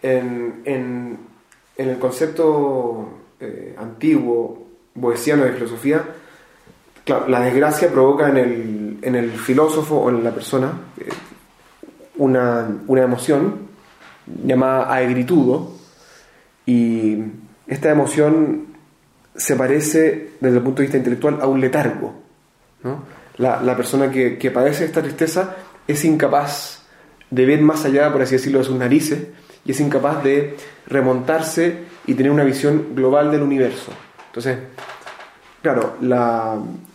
[0.02, 1.28] En, en,
[1.76, 3.08] el concepto
[3.38, 6.04] eh, antiguo boesiano de filosofía,
[7.28, 11.08] la desgracia provoca en el, en el filósofo o en la persona eh,
[12.18, 13.68] una, una emoción
[14.44, 15.72] llamada aegritudo
[16.66, 17.16] y
[17.66, 18.66] esta emoción
[19.34, 22.14] se parece desde el punto de vista intelectual a un letargo.
[23.38, 26.82] La, persona que, padece esta tristeza es incapaz
[27.30, 29.28] de ver más allá, por así decirlo, de sus narices
[29.64, 33.92] y es incapaz de remontarse y tener una visión global del universo.
[34.26, 34.58] Entonces,
[35.62, 35.96] claro,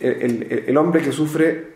[0.00, 1.74] el, hombre que sufre,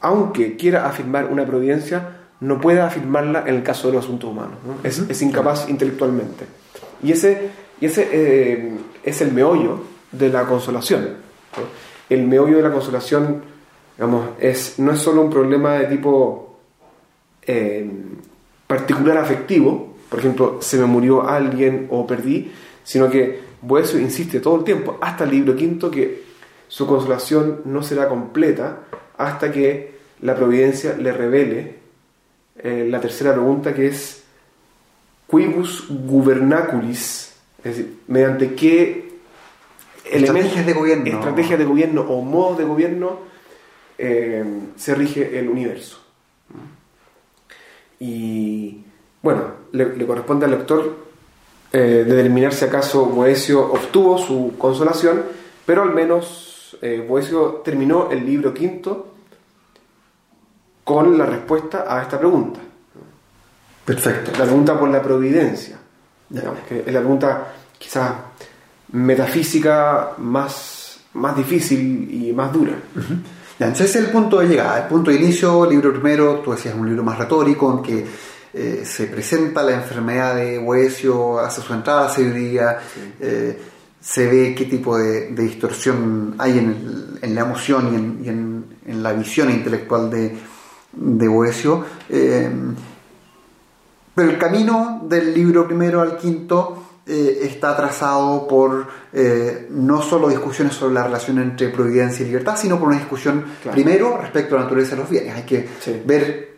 [0.00, 4.56] aunque quiera afirmar una providencia, no puede afirmarla en el caso de los asuntos humanos.
[4.82, 6.46] Es, incapaz intelectualmente.
[7.02, 7.50] Y ese,
[7.80, 8.72] y ese eh,
[9.04, 9.80] es el meollo
[10.12, 11.16] de la consolación.
[12.08, 13.42] El meollo de la consolación,
[13.96, 16.58] digamos, es, no es solo un problema de tipo
[17.42, 17.90] eh,
[18.66, 22.50] particular afectivo, por ejemplo, se me murió alguien o perdí,
[22.82, 26.24] sino que Boesio insiste todo el tiempo, hasta el libro quinto, que
[26.68, 28.80] su consolación no será completa
[29.18, 31.79] hasta que la providencia le revele
[32.58, 34.24] eh, la tercera pregunta que es
[35.28, 39.10] quibus gubernaculis es decir, mediante qué
[40.10, 43.18] estrategias de gobierno, estrategias de gobierno o modos de gobierno
[43.98, 44.44] eh,
[44.76, 45.98] se rige el universo.
[47.98, 48.82] Y
[49.22, 50.96] bueno, le, corresponde al lector
[51.72, 55.22] eh, determinar si acaso Boesio obtuvo su consolación,
[55.66, 59.09] pero al menos eh, Boesio terminó el libro quinto
[60.94, 62.58] con la respuesta a esta pregunta.
[63.84, 64.32] Perfecto.
[64.32, 65.80] La pregunta por la providencia
[66.68, 68.12] que es la pregunta quizás
[68.92, 72.72] metafísica más, más difícil y más dura.
[73.58, 76.86] entonces es el punto de llegada, el punto de inicio, libro primero, tú decías un
[76.86, 78.06] libro más retórico en que
[78.52, 82.78] eh, se presenta la enfermedad de Boesio, hace su entrada a sabiduría,
[83.20, 83.60] eh,
[84.00, 88.50] se ve qué tipo de, distorsión hay en, la emoción y, en,
[89.02, 90.36] la visión intelectual de,
[91.00, 91.84] de Boesio.
[92.08, 92.50] Eh,
[94.14, 100.28] pero el camino del libro primero al quinto eh, está trazado por eh, no solo
[100.28, 104.58] discusiones sobre la relación entre providencia y libertad, sino por una discusión primero respecto a
[104.58, 105.34] la naturaleza de los bienes.
[105.34, 105.68] Hay que
[106.04, 106.56] ver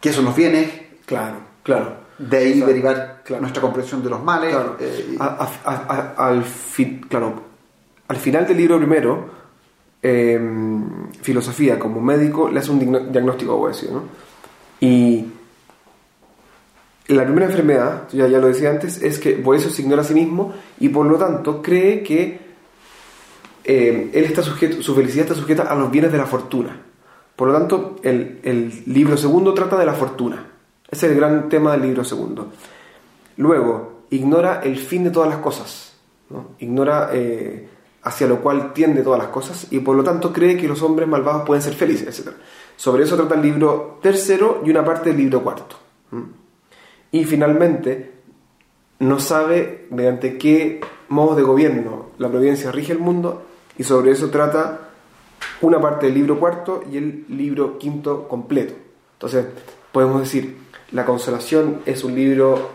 [0.00, 0.70] qué son los bienes.
[1.06, 1.96] Claro, claro.
[2.18, 4.50] De ahí derivar nuestra comprensión de los males.
[4.50, 4.76] Claro.
[4.78, 6.44] Eh, al,
[7.08, 7.42] claro,
[8.06, 9.30] al final del libro primero,
[11.30, 14.02] filosofía como médico le hace un diagnóstico a ¿no?
[14.80, 15.26] Y
[17.06, 20.14] la primera enfermedad, ya, ya lo decía antes, es que Boesio se ignora a sí
[20.14, 22.40] mismo y por lo tanto cree que
[23.62, 26.82] eh, él está sujeto, su felicidad está sujeta a los bienes de la fortuna.
[27.36, 30.46] Por lo tanto, el, el libro segundo trata de la fortuna.
[30.90, 32.50] Ese es el gran tema del libro segundo.
[33.36, 35.94] Luego, ignora el fin de todas las cosas.
[36.30, 36.50] ¿no?
[36.58, 37.68] Ignora eh,
[38.02, 41.08] hacia lo cual tiende todas las cosas y por lo tanto cree que los hombres
[41.08, 42.34] malvados pueden ser felices, etc.
[42.76, 45.76] Sobre eso trata el libro tercero y una parte del libro cuarto.
[47.12, 48.12] Y finalmente,
[49.00, 53.42] no sabe mediante qué modos de gobierno la providencia rige el mundo
[53.76, 54.90] y sobre eso trata
[55.62, 58.74] una parte del libro cuarto y el libro quinto completo.
[59.14, 59.46] Entonces,
[59.92, 60.56] podemos decir,
[60.92, 62.70] La Consolación es un libro,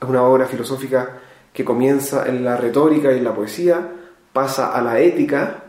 [0.00, 1.20] es una obra filosófica
[1.52, 3.97] que comienza en la retórica y en la poesía,
[4.32, 5.64] pasa a la ética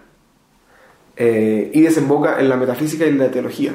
[1.15, 3.73] eh, y desemboca en la metafísica y en la teología.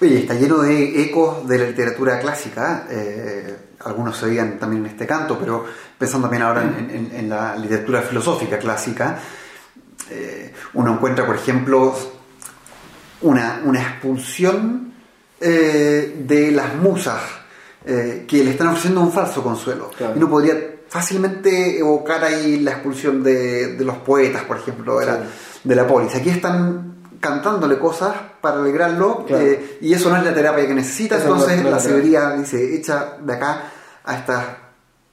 [0.00, 2.86] Oye, está lleno de ecos de la literatura clásica.
[2.90, 5.64] eh, algunos se veían también en este canto, pero
[5.98, 9.18] pensando también ahora en, en- en la literatura filosófica clásica,
[10.10, 11.94] eh, uno encuentra, por ejemplo,
[13.22, 14.92] una, una expulsión
[15.40, 17.20] de las musas
[17.84, 19.90] que le están ofreciendo un falso consuelo.
[19.96, 20.14] Claro.
[20.14, 20.54] Y uno podría
[20.88, 25.20] fácilmente evocar ahí la expulsión de, de los poetas, por ejemplo, de la,
[25.64, 26.14] de la polis.
[26.14, 29.44] Aquí están cantándole cosas para alegrarlo Claro.
[29.44, 33.32] eh, y eso no es la terapia que necesita, entonces la severía dice, echa de
[33.32, 33.64] acá
[34.04, 34.58] a esta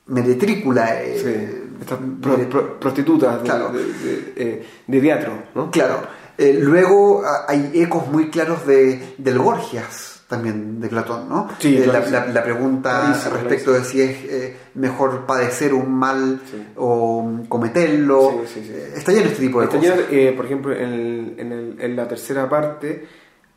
[0.08, 1.02] meretrícula.
[1.04, 3.70] eh, Sí, estas pro- mere- pro- prostitutas de, Claro.
[3.70, 5.72] de, de- eh, de teatro, ¿no?
[5.72, 6.02] Claro.
[6.38, 11.48] Eh, luego ah, hay ecos muy claros de, del Gorgias también de Platón, ¿no?
[11.60, 12.20] Sí, Eh, la, clarísimo.
[12.20, 16.66] la- la pregunta Clarísimo, respecto de si es eh, mejor padecer un mal Sí.
[16.78, 18.42] o cometerlo.
[18.48, 18.74] Sí, sí, sí.
[18.74, 19.96] Eh, Está lleno este tipo de Está cosas.
[19.98, 23.06] lleno, eh, por ejemplo, en, el- en el- en la tercera parte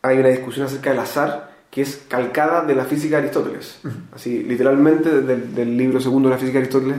[0.03, 3.79] hay una discusión acerca del azar que es calcada de la física de Aristóteles.
[4.15, 6.99] Así, literalmente del, del libro segundo de la física de Aristóteles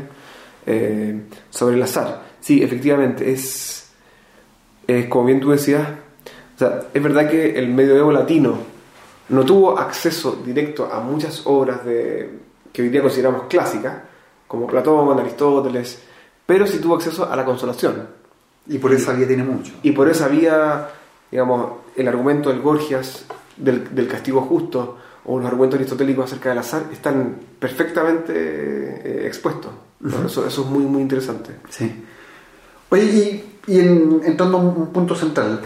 [1.50, 2.24] sobre el azar.
[2.40, 3.90] Sí, efectivamente, es,
[4.88, 5.88] es como bien tú decías,
[6.56, 8.58] o sea, es verdad que el medioevo latino
[9.30, 12.30] no tuvo acceso directo a muchas obras de,
[12.74, 13.94] que hoy día consideramos clásicas,
[14.48, 16.00] como Platón, Aristóteles,
[16.46, 18.08] pero sí tuvo acceso a la consolación.
[18.68, 19.74] Y por esa vía tiene mucho.
[19.84, 20.90] Y por esa vía,
[21.32, 23.26] digamos, el argumento del Gorgias
[23.58, 29.72] del, del castigo justo o los argumentos aristotélicos acerca del azar están perfectamente eh, expuestos.
[30.26, 31.52] eso es muy, muy interesante.
[31.70, 32.04] Sí.
[32.90, 33.04] Oye,
[33.68, 35.62] y, y en- entrando a un punto central,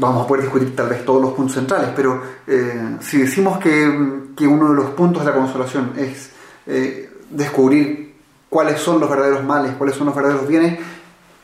[0.00, 4.30] vamos a poder discutir tal vez todos los puntos centrales, pero eh, si decimos que,
[4.36, 6.30] que uno de los puntos de la consolación es
[6.66, 8.14] eh, descubrir
[8.48, 10.78] cuáles son los verdaderos males, cuáles son los verdaderos bienes,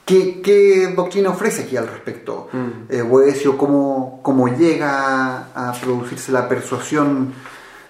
[0.05, 2.49] ¿qué, qué doctrina ofrece aquí al respecto?
[2.53, 2.69] Mm.
[2.92, 7.33] Eh, Boecio, ¿cómo, cómo llega a producirse la persuasión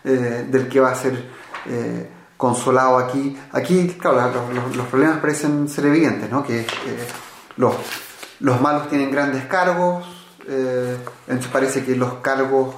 [0.04, 1.26] del que va a ser
[2.36, 3.36] consolado aquí?
[3.52, 6.44] Aquí, claro, la- los, los- problemas parecen ser evidentes, ¿no?
[6.44, 6.66] Que
[7.56, 7.74] los,
[8.40, 10.06] los malos tienen grandes cargos,
[10.48, 10.96] eh,
[11.28, 12.74] entonces parece que los cargos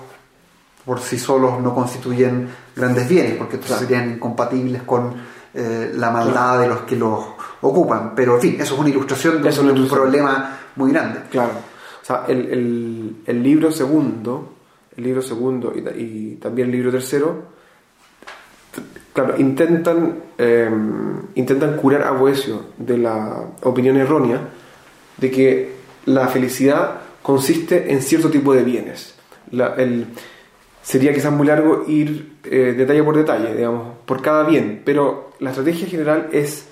[0.85, 3.88] por sí solos no constituyen grandes bienes, porque entonces Claro.
[3.94, 5.14] serían incompatibles con
[5.54, 7.24] eh, la maldad de los que los
[7.62, 8.12] ocupan.
[8.14, 10.00] Pero, en fin, eso es una ilustración de Eso un ilustración.
[10.00, 11.20] problema muy grande.
[11.31, 11.52] Claro.
[12.02, 14.52] O sea, el, el- el libro segundo,
[14.96, 17.44] el libro segundo y, ta- y también el libro tercero,
[19.12, 20.70] claro, intentan, eh,
[21.35, 24.40] intentan curar a Boecio de la opinión errónea
[25.16, 25.76] de que
[26.07, 29.14] la felicidad consiste en cierto tipo de bienes.
[29.76, 30.06] El-
[30.82, 35.50] sería quizás muy largo ir eh, detalle por detalle, digamos, por cada bien, pero la
[35.50, 36.68] estrategia general es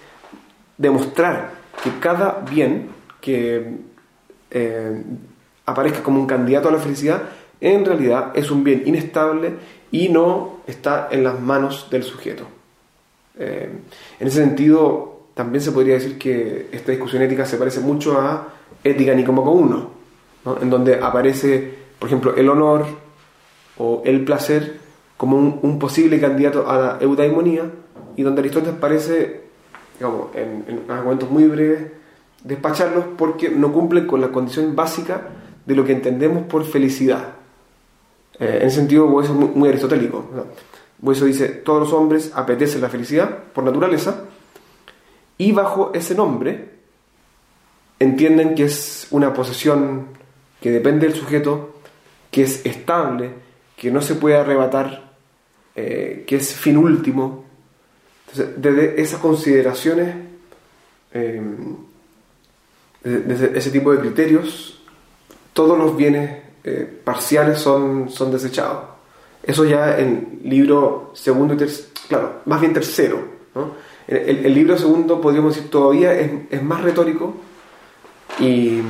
[0.79, 1.51] demostrar
[1.85, 2.89] que cada bien
[3.21, 3.77] que
[4.51, 5.03] eh,
[5.67, 7.21] aparezca como un candidato a la felicidad,
[7.61, 9.53] en realidad es un bien inestable
[9.91, 12.45] y no está en las manos del sujeto.
[13.39, 13.69] Eh,
[14.21, 18.49] en ese sentido, también se podría decir que esta discusión ética se parece mucho a
[18.83, 19.96] Ética Nicómaco 1,
[20.61, 22.87] en donde aparece, por ejemplo, el honor
[23.79, 24.81] o el placer
[25.17, 27.71] como un, posible candidato a la eudaimonía
[28.17, 29.43] y donde Aristóteles parece,
[29.99, 31.93] digamos, en, en argumentos muy breves,
[32.45, 35.23] despacharlos porque no cumplen con la condición básica
[35.65, 37.35] de lo que entendemos por felicidad.
[38.39, 40.25] Eh, en sentido, es muy, aristotélico.
[40.33, 41.13] ¿no?
[41.13, 44.25] Dice, todos los hombres apetecen la felicidad por naturaleza
[45.39, 46.77] y bajo ese nombre
[47.99, 50.07] entienden que es una posesión
[50.61, 51.81] que depende del sujeto,
[52.31, 53.31] que es estable,
[53.77, 55.13] que no se puede arrebatar,
[55.75, 57.45] eh, que es fin último.
[58.29, 60.15] Entonces, desde esas consideraciones,
[61.13, 61.41] eh,
[63.05, 64.83] desde, ese tipo de criterios,
[65.53, 68.85] todos los bienes eh, parciales son, son desechados.
[69.43, 71.71] Eso ya en libro segundo y, ter-
[72.09, 73.19] claro, más bien tercero.
[73.55, 73.75] ¿no?
[74.09, 77.35] El, el libro segundo, podríamos decir, todavía es, es más retórico
[78.41, 78.81] y,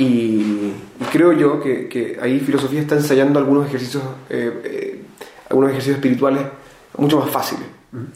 [0.00, 5.02] y, y creo yo que, que, ahí filosofía está ensayando algunos ejercicios, eh, eh,
[5.50, 6.42] algunos ejercicios espirituales
[6.96, 7.66] mucho más fáciles.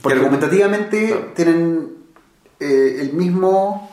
[0.00, 1.26] Porque argumentativamente claro.
[1.34, 1.88] tienen
[2.58, 3.90] eh, el mismo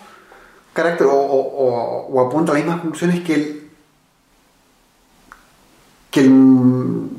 [0.71, 3.69] carácter o, o, o, apunta a las mismas conclusiones que el,
[6.11, 7.09] que, el,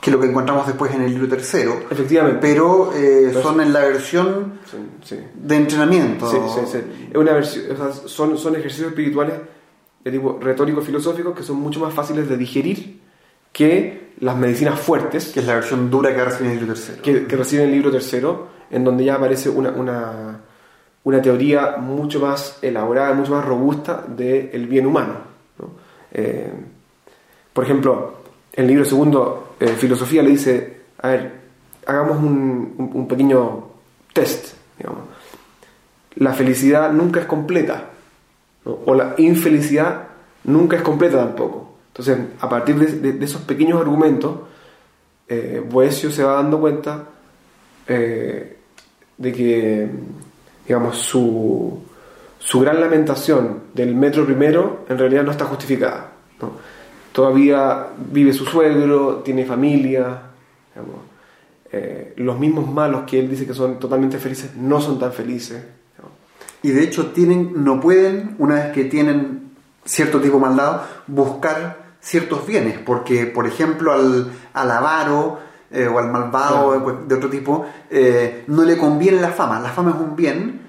[0.00, 1.84] que lo que encontramos después en el libro tercero.
[1.88, 2.40] Efectivamente.
[2.40, 5.18] Pero, eh, son en la versión sí, sí.
[5.34, 6.28] de entrenamiento.
[6.28, 7.08] Sí, sí, sí.
[7.12, 9.34] Es una versión, o sea, son, son ejercicios espirituales
[10.10, 13.00] de tipo que son mucho más fáciles de digerir
[13.52, 15.32] que las medicinas fuertes.
[15.32, 17.02] Que es la versión dura que recibe el libro tercero.
[17.02, 20.40] Que, que recibe el libro tercero, en donde ya aparece una, una,
[21.04, 25.14] una teoría mucho más elaborada, mucho más robusta del bien humano.
[25.58, 25.70] ¿no?
[26.12, 26.52] Eh,
[27.52, 28.18] por ejemplo,
[28.52, 31.32] el libro segundo, eh, Filosofía, le dice, a ver,
[31.86, 33.66] hagamos un, un, un, pequeño
[34.12, 35.02] test, digamos.
[36.16, 37.90] La felicidad nunca es completa,
[38.66, 40.08] o la infelicidad
[40.44, 41.76] nunca es completa tampoco.
[41.88, 44.40] Entonces, a partir de, esos pequeños argumentos,
[45.28, 47.04] eh, Boesio se va dando cuenta
[47.86, 48.58] eh,
[49.16, 49.88] de que,
[50.66, 51.82] digamos, su,
[52.38, 56.12] su gran lamentación del metro primero en realidad no está justificada.
[57.12, 60.20] todavía vive su suegro, tiene familia,
[61.72, 65.64] eh, los mismos malos que él dice que son totalmente felices no son tan felices.
[66.62, 69.52] Y de hecho tienen, no pueden, una vez que tienen
[69.84, 75.38] cierto tipo de maldad, buscar ciertos bienes, porque por ejemplo al, al avaro
[75.70, 77.04] eh, o al malvado claro.
[77.06, 80.66] de otro tipo eh, no le conviene la fama, la fama es un bien,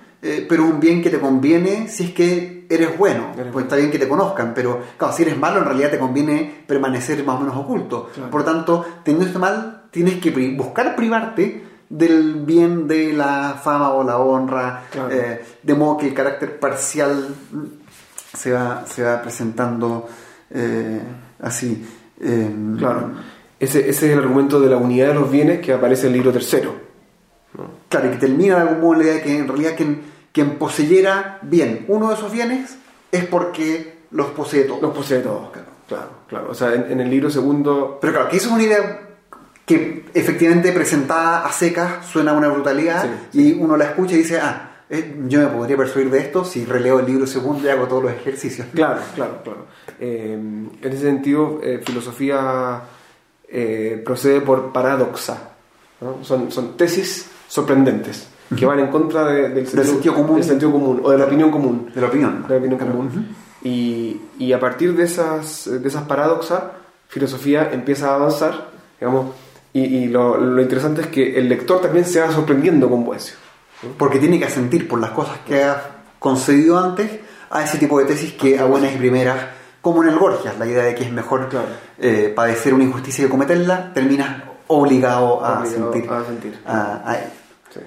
[0.50, 3.92] pero un bien que te conviene si es que eres bueno, eres pues está bien
[3.92, 7.40] que te conozcan, pero claro, si eres malo en realidad te conviene permanecer más o
[7.40, 8.10] menos oculto.
[8.14, 8.30] Claro.
[8.30, 14.04] Por tanto, teniendo este mal, tienes que buscar privarte del bien de la fama o
[14.04, 15.12] la honra, claro.
[15.12, 17.28] eh, de modo que el carácter parcial
[18.34, 20.08] se va, se va presentando
[20.52, 21.02] eh,
[21.40, 21.86] así.
[22.20, 23.12] Eh, claro,
[23.60, 26.14] ese, ese, es el argumento de la unidad de los bienes que aparece en el
[26.14, 26.76] libro tercero.
[27.58, 27.66] ¿no?
[27.90, 30.60] Claro, y que termina de algún modo la idea de que en realidad quien quien
[30.60, 32.78] poseyera bien uno de esos bienes
[33.12, 34.84] es porque los posee todos.
[34.84, 35.68] Los posee todos, claro.
[35.88, 36.48] Claro, claro.
[36.52, 37.98] O sea, en, en, el libro segundo.
[38.00, 39.07] Pero claro, que eso es una idea
[39.68, 44.40] que efectivamente presentada a secas suena una brutalidad sí, y uno la escucha y dice,
[44.40, 47.86] ah, eh, yo me podría persuadir de esto si releo el libro segundo y hago
[47.86, 48.66] todos los ejercicios.
[48.74, 49.66] Claro, claro, claro.
[50.00, 52.82] Eh, en ese sentido, eh, filosofía
[53.50, 55.50] eh, procede por paradoxa.
[56.00, 56.24] ¿no?
[56.24, 60.36] Son, son tesis sorprendentes que van en contra de, del, del, sentido común.
[60.36, 61.92] del, sentido común o de la opinión común.
[61.94, 62.44] De la opinión.
[62.44, 62.94] De la opinión claro.
[62.94, 63.36] común.
[63.64, 66.64] Y, y, a partir de esas, de esas paradoxas,
[67.10, 69.32] filosofía empieza a avanzar, digamos,
[69.78, 73.36] y, y lo, lo, interesante es que el lector también se va sorprendiendo con Boesio.
[73.98, 77.20] Porque tiene que asentir por las cosas que ha concedido antes
[77.50, 79.38] a ese tipo de tesis que a buenas y primeras,
[79.82, 81.68] como en el Gorgias, la idea de que es mejor claro.
[82.00, 86.60] eh, padecer una injusticia que cometerla, terminas obligado a Obligado sentir, a sentir.
[86.66, 87.30] A, a él.
[87.70, 87.80] Sí.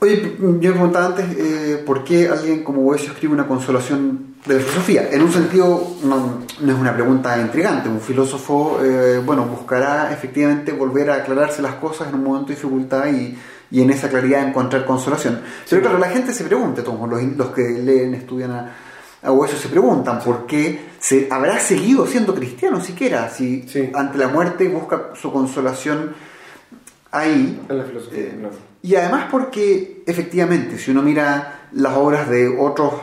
[0.00, 4.54] Oye, yo me preguntaba antes eh, por qué alguien como Boesio escribe una consolación de
[4.54, 5.08] la filosofía.
[5.10, 7.88] En un sentido, no, no es una pregunta intrigante.
[7.88, 12.54] Un filósofo, eh, bueno, buscará efectivamente volver a aclararse las cosas en un momento de
[12.54, 13.36] dificultad y,
[13.70, 15.40] y en esa claridad encontrar consolación.
[15.68, 18.72] Pero claro, la gente se pregunta, todos los, los que leen, estudian a,
[19.22, 23.90] a Boesio se preguntan por qué se habrá seguido siendo cristiano siquiera, si Sí.
[23.94, 26.14] ante la muerte busca su consolación
[27.12, 27.60] ahí.
[27.68, 28.48] En la filosofía, Eh.
[28.82, 32.94] Y además porque efectivamente, si uno mira las obras de otros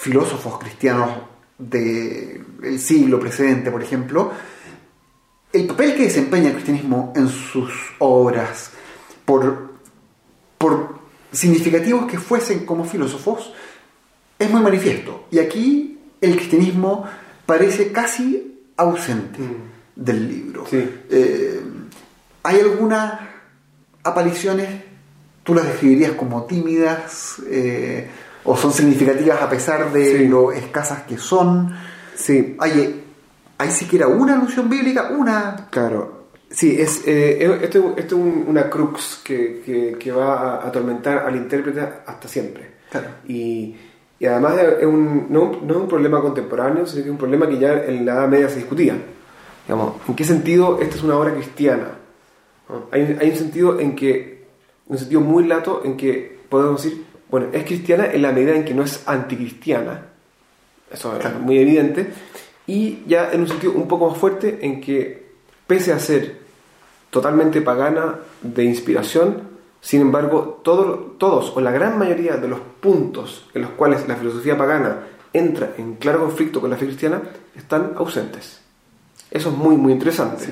[0.00, 1.10] filósofos cristianos
[1.58, 4.32] del siglo precedente, por ejemplo,
[5.52, 8.70] el papel que desempeña el cristianismo en sus obras,
[9.24, 9.74] por,
[10.56, 11.00] por
[11.32, 13.52] significativos que fuesen como filósofos,
[14.38, 15.26] es muy manifiesto.
[15.30, 17.04] Y aquí el cristianismo
[17.46, 20.04] parece casi ausente Mm.
[20.04, 20.66] del libro.
[20.66, 20.88] Sí.
[21.10, 21.60] Eh,
[22.42, 23.20] ¿Hay algunas
[24.02, 24.68] apariciones,
[25.42, 28.08] tú las describirías como tímidas eh,
[28.44, 30.28] o son significativas a pesar de Sí.
[30.28, 31.72] lo escasas que son?
[32.14, 33.04] Sí, ¿Hay,
[33.58, 35.10] ¿Hay siquiera una alusión bíblica?
[35.16, 35.68] Una.
[35.70, 40.66] Claro, sí, es, eh, esto, esto es un- una crux que, que, que va a
[40.68, 42.70] atormentar al intérprete hasta siempre.
[42.90, 43.08] Claro.
[43.28, 43.76] Y,
[44.18, 47.48] y además es un, no, no es un problema contemporáneo, sino que es un problema
[47.48, 48.96] que ya en la Edad Media se discutía.
[49.66, 51.92] Digamos, ¿En qué sentido esta es una obra cristiana?
[52.92, 54.46] Hay, hay un sentido en que,
[54.88, 58.64] un sentido muy lato en que podemos decir, bueno, es cristiana en la medida en
[58.64, 60.06] que no es anticristiana,
[60.90, 62.10] eso es muy evidente,
[62.66, 65.30] y ya en un sentido un poco más fuerte en que,
[65.66, 66.38] pese a ser
[67.10, 69.50] totalmente pagana de inspiración,
[69.80, 74.58] sin embargo, todos o la gran mayoría de los puntos en los cuales la filosofía
[74.58, 74.98] pagana
[75.32, 77.22] entra en claro conflicto con la fe cristiana
[77.56, 78.60] están ausentes.
[79.30, 80.44] Eso es muy, muy interesante.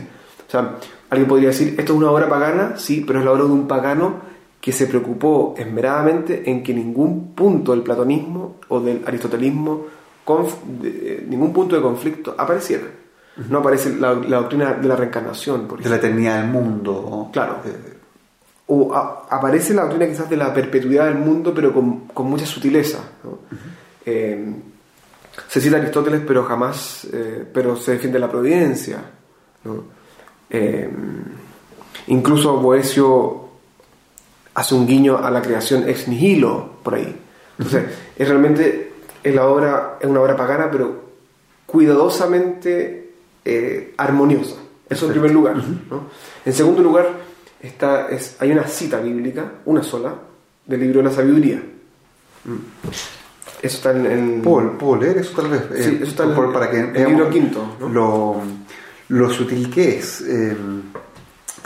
[0.47, 0.76] O sea,
[1.11, 3.68] alguien podría decir, esto es una obra pagana, sí, pero es la obra de un
[3.68, 4.14] pagano
[4.69, 9.87] que se preocupó esmeradamente en que ningún punto del platonismo o del aristotelismo,
[10.85, 12.85] eh, ningún punto de conflicto apareciera.
[13.49, 17.31] No aparece la, doctrina de la reencarnación, por De la eternidad del mundo.
[17.33, 17.62] Claro.
[17.64, 17.97] Eh,
[18.66, 22.99] o aparece la doctrina quizás de la perpetuidad del mundo, pero con, mucha sutileza.
[24.05, 24.55] Eh,
[25.49, 27.09] se cita Aristóteles, pero jamás,
[27.55, 28.99] pero se defiende la providencia.
[32.09, 33.47] incluso Boesio
[34.55, 37.16] hace un guiño a la creación ex nihilo por ahí.
[37.59, 37.84] Entonces,
[38.16, 38.92] es realmente
[39.22, 41.09] es la obra, es una obra pagana, pero
[41.66, 43.11] cuidadosamente
[43.44, 44.57] eh, armoniosa.
[44.88, 45.57] Eso en primer lugar.
[46.44, 47.09] En segundo lugar,
[47.61, 50.14] está, es, hay una cita bíblica, una sola,
[50.64, 51.62] del libro de la sabiduría.
[52.44, 52.88] Mm.
[53.61, 54.40] Eso está en.
[54.42, 55.62] ¿Puedo, leer eso tal vez?
[55.84, 57.76] Sí, eso está en, para que el libro quinto.
[57.90, 58.36] Lo,
[59.09, 60.20] lo sutil que es.
[60.20, 60.57] Eh,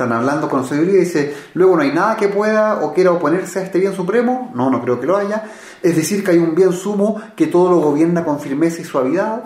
[0.02, 3.60] están hablando con sabiduría y dice, luego no hay nada que pueda o quiera oponerse
[3.60, 5.44] a este bien supremo, no, no creo que lo haya,
[5.82, 9.44] es decir, que hay un bien sumo que todo lo gobierna con firmeza y suavidad,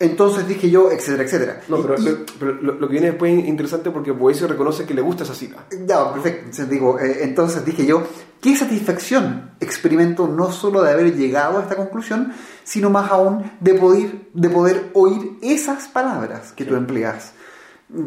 [0.00, 1.60] entonces dije yo, etcétera, etcétera.
[1.66, 5.34] No, pero, lo, que viene después es interesante porque Boesio reconoce que le gusta esa
[5.34, 5.66] cita.
[5.86, 6.42] Ya, perfecto.
[6.44, 8.04] Entonces, digo, eh, entonces dije yo,
[8.40, 12.32] qué satisfacción experimento no solo de haber llegado a esta conclusión,
[12.62, 17.32] sino más aún de poder, de poder oír esas palabras que tú empleas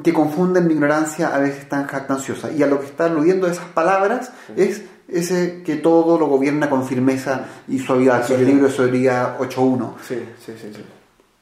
[0.03, 2.51] que confunden mi ignorancia a veces tan jactanciosa.
[2.51, 6.86] Y a lo que están aludiendo esas palabras es ese que todo lo gobierna con
[6.86, 9.93] firmeza y suavidad, que el libro de Sabiduría 8.1.
[10.07, 10.15] Sí,
[10.45, 10.84] sí, sí,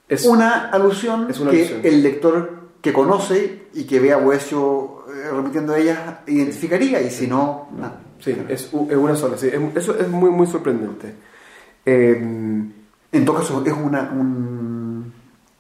[0.08, 5.76] Es una alusión que el lector que conoce y que ve a Boesio eh, repitiendo
[5.76, 8.02] ellas identificaría, y si no, nada.
[8.20, 9.50] Sí, es, una sola, sí.
[9.76, 11.14] eso es muy, muy sorprendente.
[11.86, 12.18] Eh,
[13.12, 14.79] en todo caso, es una, un,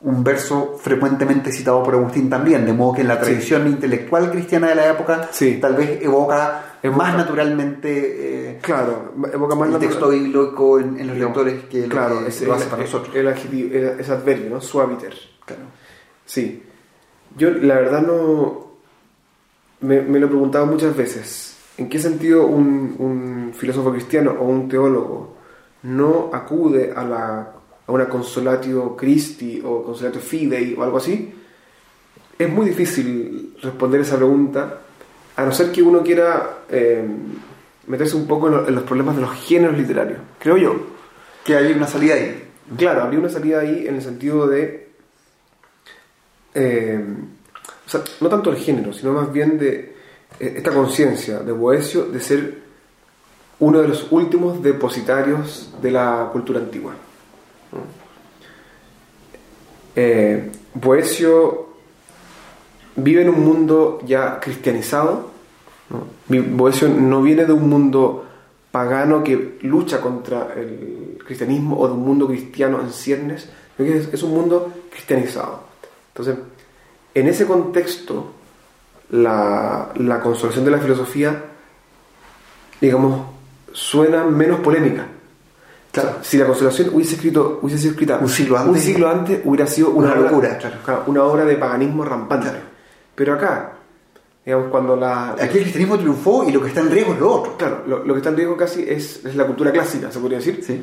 [0.02, 4.70] un verso frecuentemente citado por Agustín también, de modo que en la tradición intelectual cristiana
[4.70, 5.30] de la época
[5.60, 11.66] tal vez evoca, más naturalmente eh, claro, evoca más el texto bíblico en, los lectores
[11.66, 13.14] que claro, lo, es, lo hace para nosotros.
[13.14, 14.62] El, es adverbio, ¿no?
[14.62, 15.14] Suaviter.
[15.46, 15.64] Claro.
[16.26, 16.64] Sí.
[17.36, 18.70] Yo la verdad no...
[19.82, 21.58] Me, lo he preguntado muchas veces.
[21.78, 25.36] ¿En qué sentido un, un filósofo cristiano o un teólogo
[25.84, 27.59] no acude a la
[27.90, 31.34] a una Consolatio Christi o Consolatio Fidei o algo así,
[32.38, 34.82] es muy difícil responder esa pregunta,
[35.36, 37.04] a no ser que uno quiera eh,
[37.88, 40.76] meterse un poco en, los problemas de los géneros literarios, creo yo.
[41.44, 42.44] Que hay una salida ahí.
[42.78, 44.90] Claro, habría una salida ahí en el sentido de...
[46.54, 47.04] Eh,
[47.88, 49.96] o sea, no tanto el género, sino más bien de
[50.40, 52.60] eh, esta conciencia de Boesio de ser
[53.60, 56.94] uno de los últimos depositarios de la cultura antigua.
[59.96, 61.68] Eh, Boesio
[62.96, 65.30] vive en un mundo ya cristianizado.
[66.28, 68.26] Boesio no viene de un mundo
[68.72, 74.32] pagano que lucha contra el cristianismo o de un mundo cristiano en ciernes, es, un
[74.32, 75.64] mundo cristianizado.
[76.10, 76.38] Entonces,
[77.14, 78.32] en ese contexto,
[79.10, 81.44] la, la consolación de la filosofía,
[82.80, 83.22] digamos,
[83.72, 85.08] suena menos polémica
[85.92, 89.42] Claro, si la consolación hubiese, escrito, hubiese sido escrita un siglo antes, un siglo antes
[89.44, 90.60] hubiera sido una, locura,
[91.08, 92.50] una obra de paganismo rampante.
[93.16, 93.74] Pero acá,
[94.46, 95.32] digamos, cuando la.
[95.32, 97.58] Aquí el cristianismo triunfó y lo que está en riesgo es lo otro.
[97.58, 100.64] Claro, lo, que está en riesgo casi es, es, la cultura clásica, se podría decir.
[100.64, 100.80] Sí.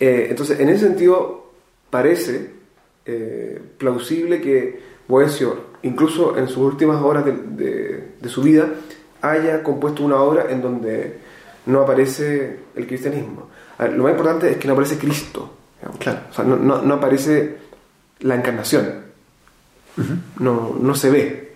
[0.00, 1.52] Eh, entonces, en ese sentido,
[1.88, 2.50] parece
[3.06, 8.68] eh, plausible que Boesio, incluso en sus últimas horas de, de su vida,
[9.22, 11.18] haya compuesto una obra en donde
[11.66, 13.48] no aparece el cristianismo
[13.88, 15.56] lo más importante es que no aparece Cristo.
[15.98, 16.20] Claro.
[16.30, 17.56] O sea, no, aparece
[18.20, 19.04] la encarnación.
[20.38, 21.50] no, se ve.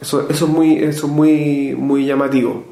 [0.00, 2.64] Eso, eso es muy, eso muy, muy llamativo.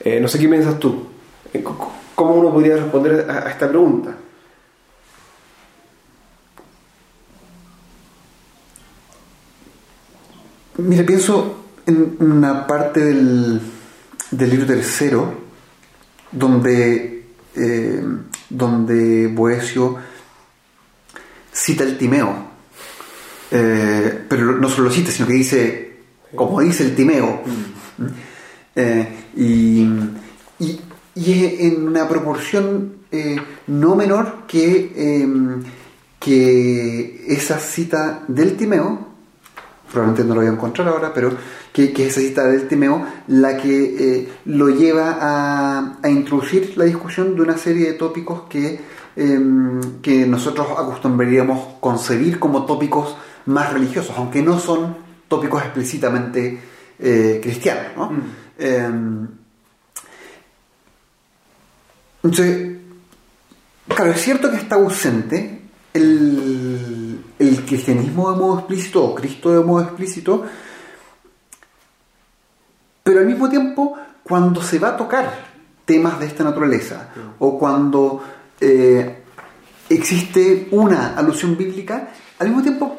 [0.00, 1.06] Eh, no sé qué piensas tú.
[1.52, 1.64] Eh,
[2.14, 4.14] ¿Cómo uno podría responder a, esta pregunta?
[10.76, 13.60] Mira, pienso en una parte del,
[14.30, 15.34] del libro tercero
[16.30, 17.13] donde
[17.56, 18.02] eh,
[18.50, 19.96] donde Boesio
[21.52, 22.34] cita el Timeo,
[23.50, 25.96] eh, pero no solo lo cita, sino que dice,
[26.34, 27.42] como dice el Timeo,
[27.96, 28.06] mm.
[28.76, 29.88] eh, y,
[31.14, 32.94] y, en una proporción
[33.68, 35.62] no menor que,
[36.18, 39.13] que esa cita del Timeo
[39.94, 41.30] probablemente no lo voy a encontrar ahora, pero
[41.72, 46.74] que, que es esa cita del Timeo, la que eh, lo lleva a, a, introducir
[46.76, 48.80] la discusión de una serie de tópicos que,
[49.16, 53.16] em, que nosotros acostumbraríamos concebir como tópicos
[53.46, 54.96] más religiosos, aunque no son
[55.28, 56.60] tópicos explícitamente
[56.98, 57.92] eh, cristianos.
[57.96, 58.10] ¿no?
[58.10, 58.22] Mm.
[58.58, 59.28] Em,
[62.24, 62.76] entonces,
[63.88, 65.63] claro, es cierto que está ausente
[65.94, 70.44] el, el cristianismo de modo explícito o Cristo de modo explícito,
[73.02, 78.22] pero al mismo tiempo, cuando se va a tocar temas de esta naturaleza o cuando
[78.60, 79.22] eh,
[79.88, 82.98] existe una alusión bíblica, al mismo tiempo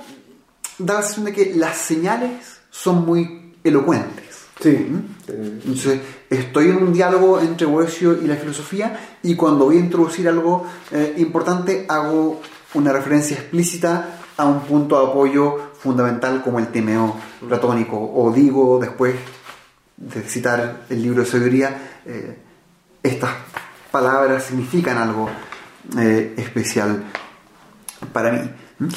[0.78, 4.46] da la sensación de que las señales son muy elocuentes.
[4.62, 4.70] Sí.
[4.70, 5.16] ¿Mm?
[5.28, 10.30] Entonces, estoy en un diálogo entre Boesio y la filosofía y cuando voy a introducir
[10.30, 12.42] algo eh, importante hago
[12.76, 17.16] una referencia explícita a un punto de apoyo fundamental como el temeo
[17.48, 19.16] platónico o digo después
[19.98, 22.38] de citar el libro de sabiduría eh,
[23.02, 23.32] estas
[23.92, 25.30] palabras significan algo
[25.98, 27.04] eh, especial
[28.12, 28.50] para mí.
[28.80, 28.88] ¿Mm?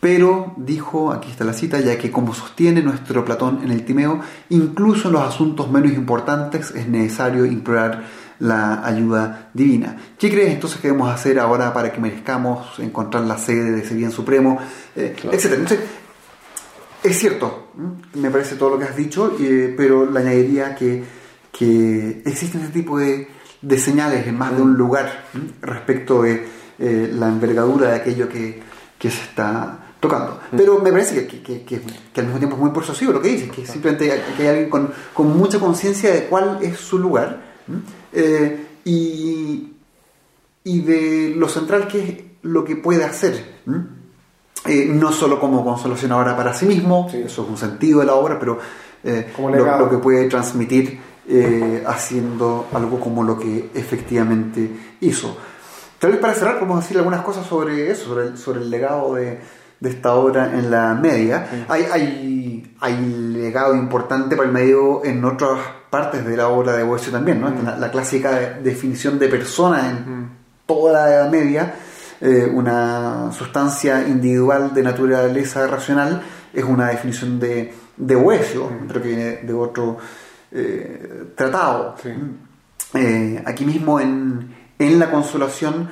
[0.00, 4.20] Pero dijo, aquí está la cita, ya que como sostiene nuestro Platón en el Timeo,
[4.50, 8.04] incluso en los asuntos menos importantes es necesario implorar
[8.44, 9.96] la ayuda divina.
[10.18, 13.94] ¿Qué crees entonces que debemos hacer ahora para que merezcamos encontrar la sede de ese
[13.94, 14.58] bien supremo?
[14.94, 15.36] Eh, Claro.
[15.36, 15.62] Etcétera.
[15.62, 15.86] Entonces,
[17.02, 17.68] es cierto,
[18.14, 21.04] me parece todo lo que has dicho, eh, pero le añadiría que,
[21.52, 23.28] que existen este tipo de,
[23.62, 25.24] de señales en más de un lugar
[25.60, 26.46] respecto de
[26.78, 28.60] eh, la envergadura de aquello que,
[28.98, 30.40] que se está tocando.
[30.56, 31.80] Pero me parece que, que- que-
[32.12, 34.48] que al mismo tiempo es muy persuasivo lo que dices, que simplemente hay, que hay
[34.48, 37.53] alguien con, con mucha conciencia de cuál es su lugar.
[38.12, 39.72] Eh, y,
[40.64, 43.62] y de lo central que es lo que puede hacer.
[44.66, 47.18] Eh, no solo como consolación ahora para sí mismo, Sí.
[47.18, 48.58] eso es un sentido de la obra, pero
[49.02, 50.98] eh, lo, que puede transmitir
[51.86, 55.36] haciendo algo como lo que efectivamente hizo.
[55.98, 59.14] Tal vez para cerrar podemos decir algunas cosas sobre eso, sobre el, sobre el legado
[59.14, 59.40] de,
[59.80, 61.66] de esta obra en la media.
[61.68, 62.96] Hay, hay, hay
[63.36, 65.58] legado importante para el medio en otras
[65.90, 67.50] partes de la obra de Boesio también, ¿no?
[67.62, 70.28] La, la clásica de- definición de persona en
[70.66, 71.74] toda la Edad Media,
[72.20, 76.22] eh, una sustancia individual de naturaleza racional,
[76.52, 79.98] es una definición de, de Boesio, creo que viene de otro
[80.50, 81.96] eh, tratado.
[82.02, 82.10] Sí.
[82.94, 85.90] Eh, aquí mismo en, en la consolación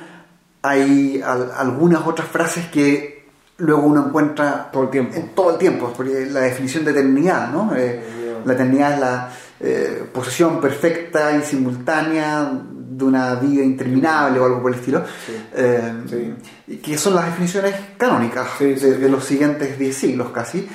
[0.61, 3.12] hay al- algunas otras frases que
[3.57, 5.15] luego uno encuentra Todo el tiempo.
[5.15, 7.73] en todo el tiempo, porque la definición de eternidad, ¿no?
[7.75, 8.01] Eh,
[8.45, 9.29] la eternidad es la
[9.59, 15.33] eh, posesión perfecta y simultánea de una vida interminable o algo por el estilo, Sí.
[15.53, 16.33] Eh, Sí.
[16.67, 20.67] y que son las definiciones canónicas Sí, de, de los siguientes 10 siglos casi.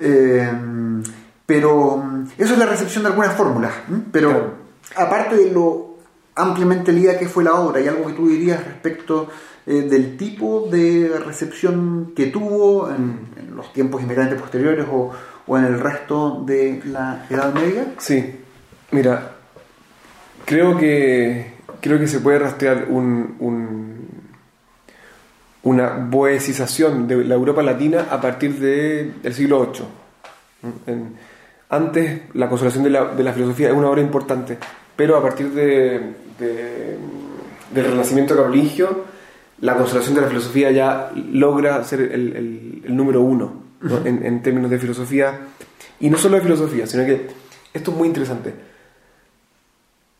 [0.00, 0.48] Eh,
[1.46, 3.72] pero mm, eso es la recepción de algunas fórmulas.
[4.12, 4.52] Pero Claro.
[4.96, 5.96] aparte de lo
[6.36, 9.28] ampliamente leída que fue la obra, ¿hay algo que tú dirías respecto
[9.68, 15.10] eh, del tipo de recepción que tuvo en, en los tiempos inmediatamente posteriores o,
[15.46, 17.86] o en el resto de la Edad Media?
[17.98, 18.34] Sí,
[18.92, 19.32] mira,
[20.44, 23.98] creo que creo que se puede rastrear un, un-
[25.64, 30.94] una boecización de la Europa latina a partir de- del siglo VIII.
[31.70, 34.56] Antes la consolación de la, de la filosofía es una obra importante,
[34.96, 39.04] pero a partir de- del Renacimiento carolingio,
[39.60, 43.98] la consolación de la filosofía ya logra ser el, el- el número uno ¿no?
[44.06, 45.40] en, en términos de filosofía,
[46.00, 47.26] y no solo de filosofía, sino que
[47.74, 48.54] esto es muy interesante.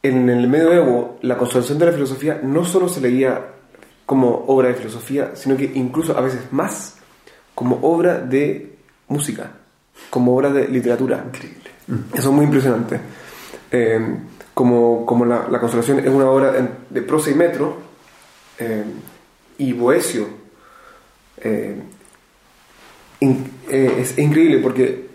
[0.03, 3.41] En el medioevo, la consolación de la filosofía no solo se leía
[4.07, 6.97] como obra de filosofía, sino que incluso a veces más
[7.55, 8.76] como obra de
[9.09, 9.51] música,
[10.11, 11.24] como obra de literatura.
[11.26, 11.70] Increíble.
[12.14, 13.01] Eso es muy impresionante.
[13.70, 14.16] Eh,
[14.55, 16.53] como como la, la consolación es una obra
[16.89, 17.76] de prosa y metro,
[18.59, 18.84] eh,
[19.59, 20.26] y Boesio
[21.38, 21.76] eh,
[23.20, 25.09] eh, es increíble porque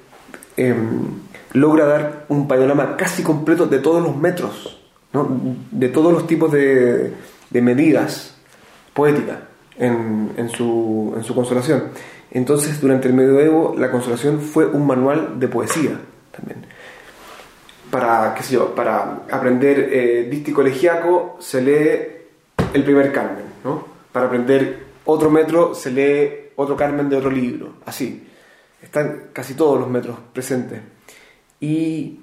[0.58, 0.76] eh,
[1.54, 4.80] logra dar un panorama casi completo de todos los metros,
[5.72, 7.14] de todos los tipos de,
[7.52, 8.36] medidas
[8.94, 9.38] poéticas
[9.78, 11.84] en, su, en su consolación.
[12.32, 16.00] Entonces, durante el medioevo, la consolación fue un manual de poesía
[16.36, 16.66] también.
[17.92, 23.93] Para, qué sé para aprender eh, dístico elegiaco se lee el primer Carmen, ¿no?
[24.14, 28.26] Para aprender otro metro se lee otro Carmen de otro libro, así.
[28.82, 30.82] Están casi todos los metros presentes.
[31.60, 32.20] Y,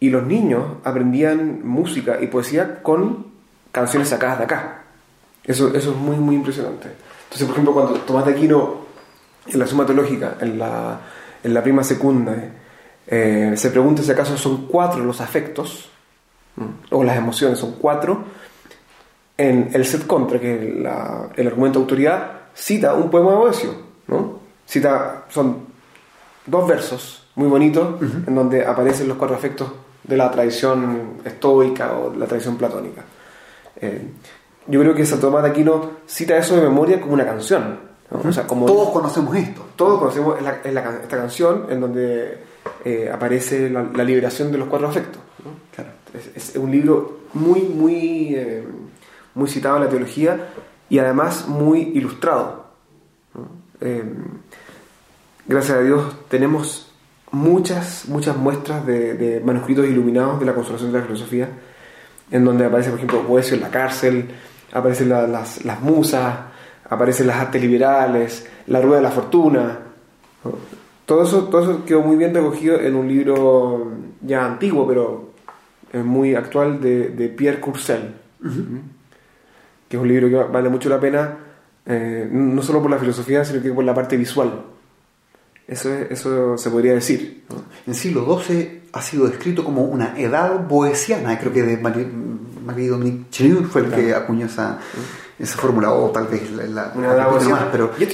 [0.00, 3.26] y los niños aprendían música y poesía con
[3.70, 4.84] canciones sacadas de acá.
[5.44, 6.88] Eso, eso es muy, muy impresionante.
[7.24, 8.82] Entonces, por ejemplo, cuando Tomás de Aquino,
[9.46, 9.86] en la Suma
[10.40, 11.00] en la,
[11.42, 12.36] en la prima secunda,
[13.06, 15.88] eh, se pregunta si acaso son cuatro los afectos,
[16.90, 18.24] o las emociones son cuatro,
[19.48, 23.70] en el set contra, que la, el argumento de autoridad, cita un poema de Boesio,
[24.08, 24.40] ¿no?
[24.66, 25.56] Cita, son
[26.46, 29.72] dos versos muy bonitos en donde aparecen los cuatro afectos
[30.04, 33.02] de la tradición estoica o la tradición platónica.
[33.80, 34.02] Eh,
[34.66, 37.92] yo creo que Santo Tomás de Aquino cita eso de memoria como una canción.
[38.10, 39.64] O sea, como todos conocemos esto.
[39.74, 42.38] Todos conocemos esta canción en donde
[42.84, 45.20] eh, aparece la, liberación de los cuatro afectos.
[45.74, 45.90] Claro.
[46.34, 48.64] Es, un libro muy, muy, eh,
[49.34, 50.48] muy citado en la teología
[50.88, 52.66] y además muy ilustrado.
[55.46, 56.92] gracias a Dios tenemos
[57.32, 61.48] muchas, muchas muestras de, manuscritos iluminados de la consolación de la filosofía,
[62.30, 64.28] en donde aparece, por ejemplo, Boesio en la cárcel,
[64.72, 66.34] aparecen las, las, musas,
[66.88, 69.78] aparecen las artes liberales, la rueda de la fortuna.
[71.04, 75.32] Todo eso, todo eso quedó muy bien recogido en un libro ya antiguo, pero
[76.04, 78.14] muy actual, de, de Pierre Courcel,
[79.92, 81.36] que es un libro que vale mucho la pena,
[81.84, 84.64] eh, no solo por la filosofía, sino que por la parte visual.
[85.68, 87.44] Eso, eso se podría decir.
[87.86, 93.82] En siglo XII ha sido descrito como una edad boesiana, creo que de Chenu fue
[93.82, 94.78] el que acuñó esa,
[95.42, 97.68] esa fórmula, o tal vez la, una edad boesiana.
[97.70, 98.04] pero y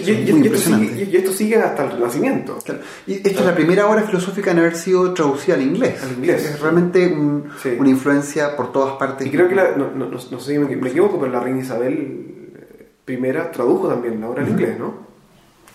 [1.16, 2.58] esto, sigue, hasta el Renacimiento.
[3.06, 6.02] Y esta es la primera obra filosófica en haber sido traducida al inglés.
[6.02, 6.44] Al inglés.
[6.44, 9.26] Es realmente una influencia por todas partes.
[9.26, 12.24] Y creo que, no, no, no, sé, me, me equivoco, pero la reina Isabel
[13.06, 13.16] I
[13.52, 15.08] tradujo también la obra al inglés, ¿no?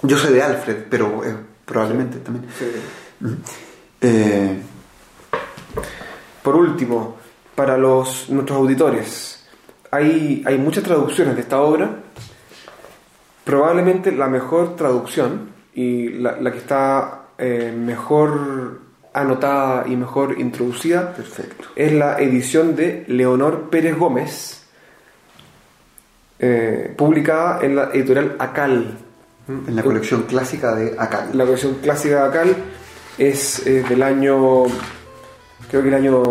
[0.02, 1.24] Yo soy de Alfred, pero...
[1.24, 1.36] Eh,
[1.66, 2.46] probablemente también.
[4.02, 4.62] Eh,
[6.42, 7.18] por último,
[7.56, 9.43] para los, nuestros auditores,
[9.94, 11.90] hay, hay muchas traducciones de esta obra.
[13.44, 18.80] Probablemente la mejor traducción y la, que está eh, mejor
[19.14, 21.68] anotada y mejor introducida Perfecto.
[21.76, 24.66] es la edición de Leonor Pérez Gómez,
[26.40, 28.98] eh, publicada en la editorial Acal
[29.48, 31.30] en la colección clásica de Acal.
[31.34, 32.56] La colección clásica de Acal
[33.18, 34.66] es eh, del año,
[35.74, 36.22] creo que el año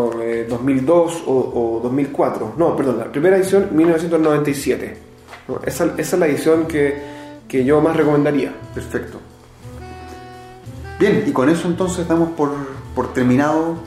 [0.48, 2.54] 2002 eh, o, 2004.
[2.56, 4.96] No, perdón, la primera edición 1997.
[5.66, 8.54] esa, es la edición que, yo más recomendaría.
[8.72, 9.18] Perfecto.
[11.00, 12.52] Bien, y con eso entonces damos por,
[12.94, 13.78] por terminado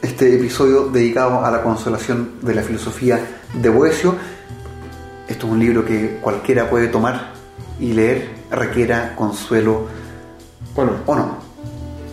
[0.00, 3.18] este episodio dedicado a la consolación de la filosofía
[3.52, 4.14] de Boesio.
[5.26, 7.32] Esto es un libro que cualquiera puede tomar
[7.80, 9.88] y leer requiera consuelo
[10.76, 10.92] bueno.
[11.04, 11.47] o no.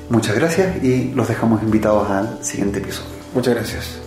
[0.09, 3.09] Muchas gracias y los dejamos invitados al siguiente episodio.
[3.33, 4.04] Muchas gracias.